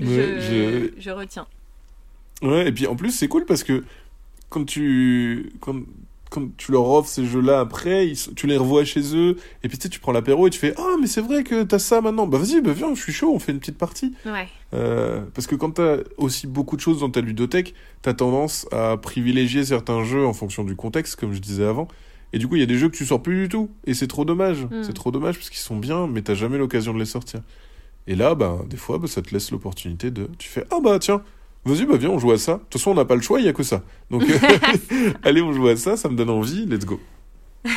[0.00, 0.06] Ouais,
[0.40, 0.40] je...
[0.96, 1.46] je- je retiens.
[2.42, 3.84] Ouais, et puis en plus c'est cool parce que
[4.48, 5.76] quand tu quand,
[6.34, 9.78] quand tu leur offres ces jeux-là après, ils tu les revois chez eux, et puis
[9.78, 12.00] tu sais, tu prends l'apéro et tu fais ah mais c'est vrai que t'as ça
[12.00, 12.26] maintenant.
[12.26, 14.12] Bah vas-y, bah viens, je suis chaud, on fait une petite partie.
[14.26, 14.48] Ouais.
[14.74, 18.96] Euh, parce que quand t'as aussi beaucoup de choses dans ta ludothèque, t'as tendance à
[18.96, 21.86] privilégier certains jeux en fonction du contexte, comme je disais avant.
[22.32, 23.70] Et du coup, il y a des jeux que tu sors plus du tout.
[23.86, 24.64] Et c'est trop dommage.
[24.64, 24.82] Mm.
[24.82, 27.40] C'est trop dommage parce qu'ils sont bien, mais t'as jamais l'occasion de les sortir.
[28.08, 30.28] Et là, bah, des fois, bah, ça te laisse l'opportunité de.
[30.36, 31.22] Tu fais Ah bah tiens,
[31.64, 32.54] vas-y, bah viens, on joue à ça.
[32.54, 33.82] De toute façon, on n'a pas le choix, il y a que ça.
[34.10, 34.38] Donc, euh,
[35.22, 37.00] allez, on joue à ça, ça me donne envie, let's go.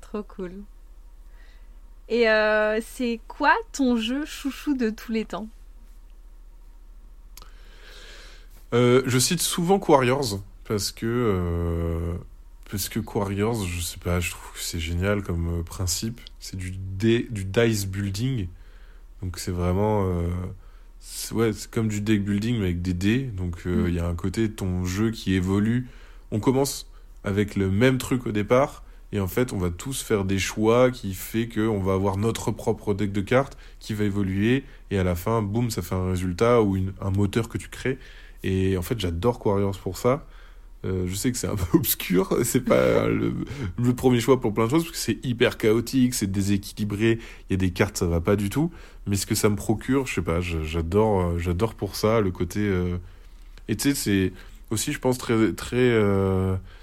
[0.00, 0.52] Trop cool.
[2.08, 5.48] Et euh, c'est quoi ton jeu chouchou de tous les temps?
[8.74, 12.14] Euh, je cite souvent Quarriors parce que
[12.70, 16.20] parce que Quarriors, je sais pas, je trouve que c'est génial comme principe.
[16.40, 18.48] C'est du dé- du dice building,
[19.22, 20.06] donc c'est vraiment
[21.06, 23.18] c'est- ouais, c'est comme du deck building mais avec des dés.
[23.22, 23.88] Donc euh, Mm.
[23.88, 25.88] il y a un côté de ton jeu qui évolue.
[26.30, 26.90] On commence
[27.24, 28.82] avec le même truc au départ.
[29.12, 32.16] Et en fait, on va tous faire des choix qui fait que on va avoir
[32.16, 34.64] notre propre deck de cartes qui va évoluer.
[34.90, 37.68] Et à la fin, boum, ça fait un résultat ou une- un moteur que tu
[37.68, 37.98] crées.
[38.42, 40.26] Et en fait, j'adore Warriors pour ça.
[40.84, 43.32] Euh, je sais que c'est un peu obscur, c'est pas le,
[43.94, 47.18] premier choix pour plein de choses, parce que c'est hyper chaotique, c'est déséquilibré,
[47.48, 48.70] il y a des cartes, ça va pas du tout.
[49.06, 52.30] Mais ce que ça me procure, je sais pas, j'adore, euh, j'adore pour ça le
[52.30, 52.60] côté.
[52.60, 52.96] euh,
[53.68, 54.32] Et tu sais, c'est
[54.70, 55.98] aussi, je pense, très, très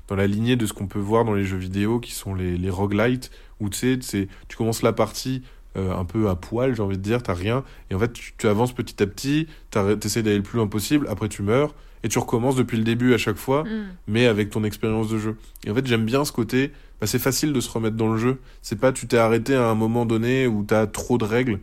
[0.08, 2.58] dans la lignée de ce qu'on peut voir dans les jeux vidéo qui sont les,
[2.58, 5.44] les roguelites, où tu sais, tu commences la partie
[5.76, 8.48] un peu à poil, j'ai envie de dire, t'as rien, et en fait, tu, tu
[8.48, 11.74] avances petit à petit, t'essaies d'aller le plus loin possible, après tu meurs,
[12.04, 13.84] et tu recommences depuis le début à chaque fois, Mm.
[14.08, 15.38] mais avec ton expérience de jeu.
[15.66, 18.18] Et en fait, j'aime bien ce côté, bah, c'est facile de se remettre dans le
[18.18, 18.40] jeu.
[18.62, 21.60] C'est pas tu t'es arrêté à un moment donné où t'as trop de règles.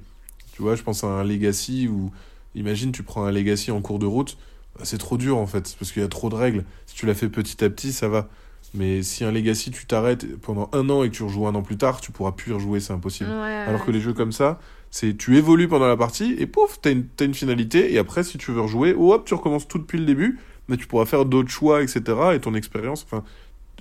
[0.54, 2.10] Tu vois, je pense à un Legacy où,
[2.54, 4.36] imagine, tu prends un Legacy en cours de route,
[4.76, 6.64] bah, c'est trop dur en fait, parce qu'il y a trop de règles.
[6.86, 8.28] Si tu l'as fait petit à petit, ça va.
[8.74, 11.62] Mais si un Legacy, tu t'arrêtes pendant un an et que tu rejoues un an
[11.62, 13.30] plus tard, tu pourras plus y rejouer, c'est impossible.
[13.30, 14.58] Ouais, Alors que les jeux comme ça,
[14.90, 18.24] c'est tu évolues pendant la partie et pouf, t'as une, t'as une finalité et après
[18.24, 20.38] si tu veux rejouer, oh, hop, tu recommences tout depuis le début,
[20.68, 22.02] mais tu pourras faire d'autres choix, etc.
[22.34, 23.24] Et ton expérience, enfin,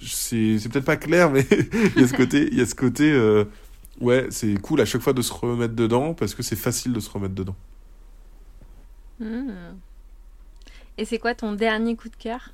[0.01, 1.45] c'est peut-être pas clair, mais
[1.95, 3.43] il y a ce côté, il y a ce côté, euh,
[3.99, 6.99] ouais, c'est cool à chaque fois de se remettre dedans parce que c'est facile de
[7.01, 7.55] se remettre dedans.
[9.19, 9.51] Mm.
[10.97, 12.51] Et c'est quoi ton dernier coup de cœur?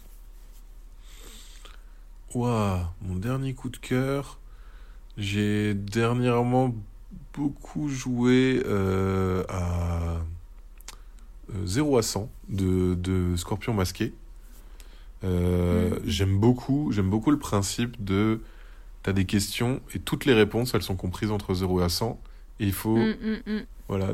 [2.35, 4.39] Waouh, mon dernier coup de cœur,
[5.17, 6.73] j'ai dernièrement
[7.33, 10.17] beaucoup joué euh, à
[11.53, 14.13] euh, 0 à 100 de, de Scorpion Masqué.
[15.23, 15.99] Euh, Mhm.
[16.05, 18.41] J'aime beaucoup, j'aime beaucoup le principe de
[19.03, 22.19] t'as des questions et toutes les réponses elles sont comprises entre 0 et 100
[22.59, 23.61] et il faut Mm, mm, mm.
[23.89, 24.13] voilà,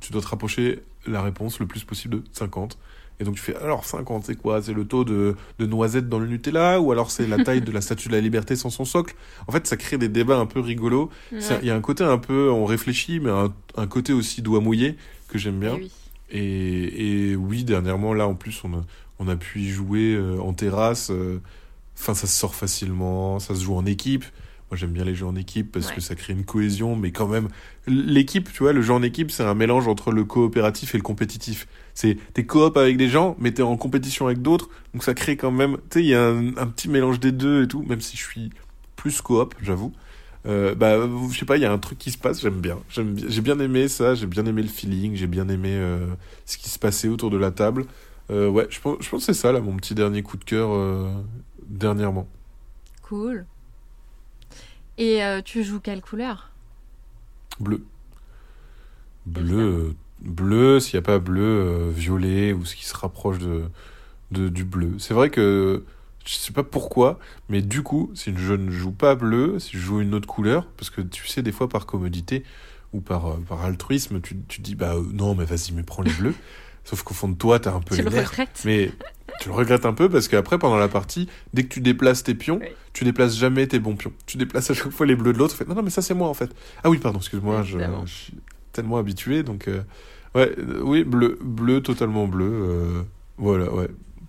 [0.00, 2.78] tu dois te rapprocher la réponse le plus possible de 50.
[3.20, 4.62] Et donc tu fais, alors 50, c'est quoi?
[4.62, 6.80] C'est le taux de, de noisettes dans le Nutella?
[6.80, 9.14] Ou alors c'est la taille de la statue de la liberté sans son socle?
[9.46, 11.10] En fait, ça crée des débats un peu rigolos.
[11.32, 11.38] Ouais.
[11.62, 14.60] Il y a un côté un peu, on réfléchit, mais un, un côté aussi doigt
[14.60, 14.96] mouillé
[15.28, 15.74] que j'aime bien.
[15.76, 15.92] Eh oui.
[16.30, 18.82] Et, et oui, dernièrement, là, en plus, on a,
[19.18, 21.10] on a pu y jouer euh, en terrasse.
[21.10, 21.40] euh,
[22.00, 24.24] Enfin, ça se sort facilement, ça se joue en équipe.
[24.70, 25.94] Moi, j'aime bien les jeux en équipe parce Ouais.
[25.94, 27.48] que ça crée une cohésion, mais quand même,
[27.86, 31.02] l'équipe, tu vois, le jeu en équipe, c'est un mélange entre le coopératif et le
[31.02, 31.66] compétitif.
[31.94, 35.36] C'est, t'es coop avec des gens, mais t'es en compétition avec d'autres, donc ça crée
[35.38, 37.82] quand même, tu sais, il y a un, un petit mélange des deux et tout,
[37.82, 38.50] même si je suis
[38.96, 39.92] plus coop, j'avoue.
[40.46, 40.96] Euh, bah,
[41.30, 42.78] je sais pas, il y a un truc qui se passe, j'aime bien.
[42.90, 46.06] J'ai bien aimé ça, j'ai bien aimé le feeling, j'ai bien aimé euh,
[46.46, 47.86] ce qui se passait autour de la table.
[48.30, 50.44] Euh, ouais, je pense, je pense que c'est ça, là, mon petit dernier coup de
[50.44, 50.68] cœur
[51.66, 52.28] dernièrement.
[53.02, 53.46] Cool.
[54.98, 56.50] Et euh, tu joues quelle couleur?
[57.60, 57.84] Bleu.
[59.26, 63.38] Bleu, euh, bleu, s'il n'y a pas bleu, euh, violet, ou ce qui se rapproche
[63.38, 63.62] de,
[64.32, 64.98] de, du bleu.
[64.98, 65.84] C'est vrai que
[66.24, 67.18] je sais pas pourquoi,
[67.48, 70.66] mais du coup, si je ne joue pas bleu, si je joue une autre couleur,
[70.76, 72.42] parce que tu sais, des fois par commodité
[72.92, 76.34] ou par, par altruisme, tu, tu dis, bah non, mais vas-y, mais prends les bleus.
[76.88, 78.30] Sauf qu'au fond de toi, t'as un peu Tu le nerfs.
[78.30, 78.90] regrettes Mais
[79.40, 82.34] tu le regrettes un peu parce qu'après, pendant la partie, dès que tu déplaces tes
[82.34, 82.68] pions, Oui.
[82.94, 84.12] tu déplaces jamais tes bons pions.
[84.24, 85.54] Tu déplaces à chaque fois les bleus de l'autre.
[85.68, 86.50] Non, non, mais ça, c'est moi en fait.
[86.82, 88.34] Ah oui, pardon, excuse-moi, je suis
[88.72, 89.42] tellement habitué.
[89.42, 89.82] Donc, euh,
[90.34, 92.48] ouais, euh, oui, bleu, bleu, totalement bleu.
[92.50, 93.02] euh,
[93.36, 93.88] voilà, ouais.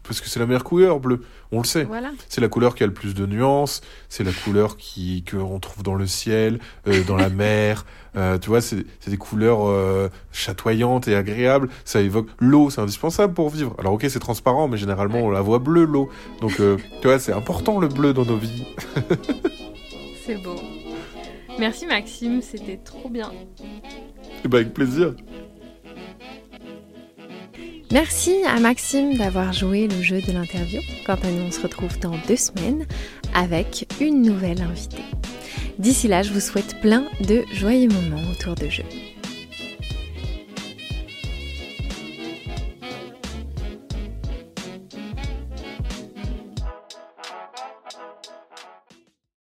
[0.10, 1.22] Parce que c'est la meilleure couleur, bleu.
[1.51, 1.84] On le sait.
[1.84, 2.10] Voilà.
[2.30, 3.82] C'est la couleur qui a le plus de nuances.
[4.10, 6.57] C'est la couleur qui qu'on trouve dans le ciel,
[6.88, 7.86] euh, dans la mer.
[8.16, 11.70] Euh, tu vois, c'est des couleurs euh, chatoyantes et agréables.
[11.86, 13.76] Ça évoque l'eau, c'est indispensable pour vivre.
[13.78, 16.10] Alors ok, c'est transparent, mais généralement on la voit bleue l'eau.
[16.41, 18.66] Donc tu vois, c'est important le bleu dans nos vies.
[20.26, 20.55] C'est beau.
[21.57, 23.32] Merci Maxime, c'était trop bien.
[24.43, 25.14] Et bah avec plaisir.
[27.91, 30.79] Merci à Maxime d'avoir joué le jeu de l'interview.
[31.07, 32.85] Quant à nous, on se retrouve dans deux semaines
[33.33, 35.05] avec une nouvelle invitée.
[35.79, 38.83] D'ici là, je vous souhaite plein de joyeux moments autour de jeux.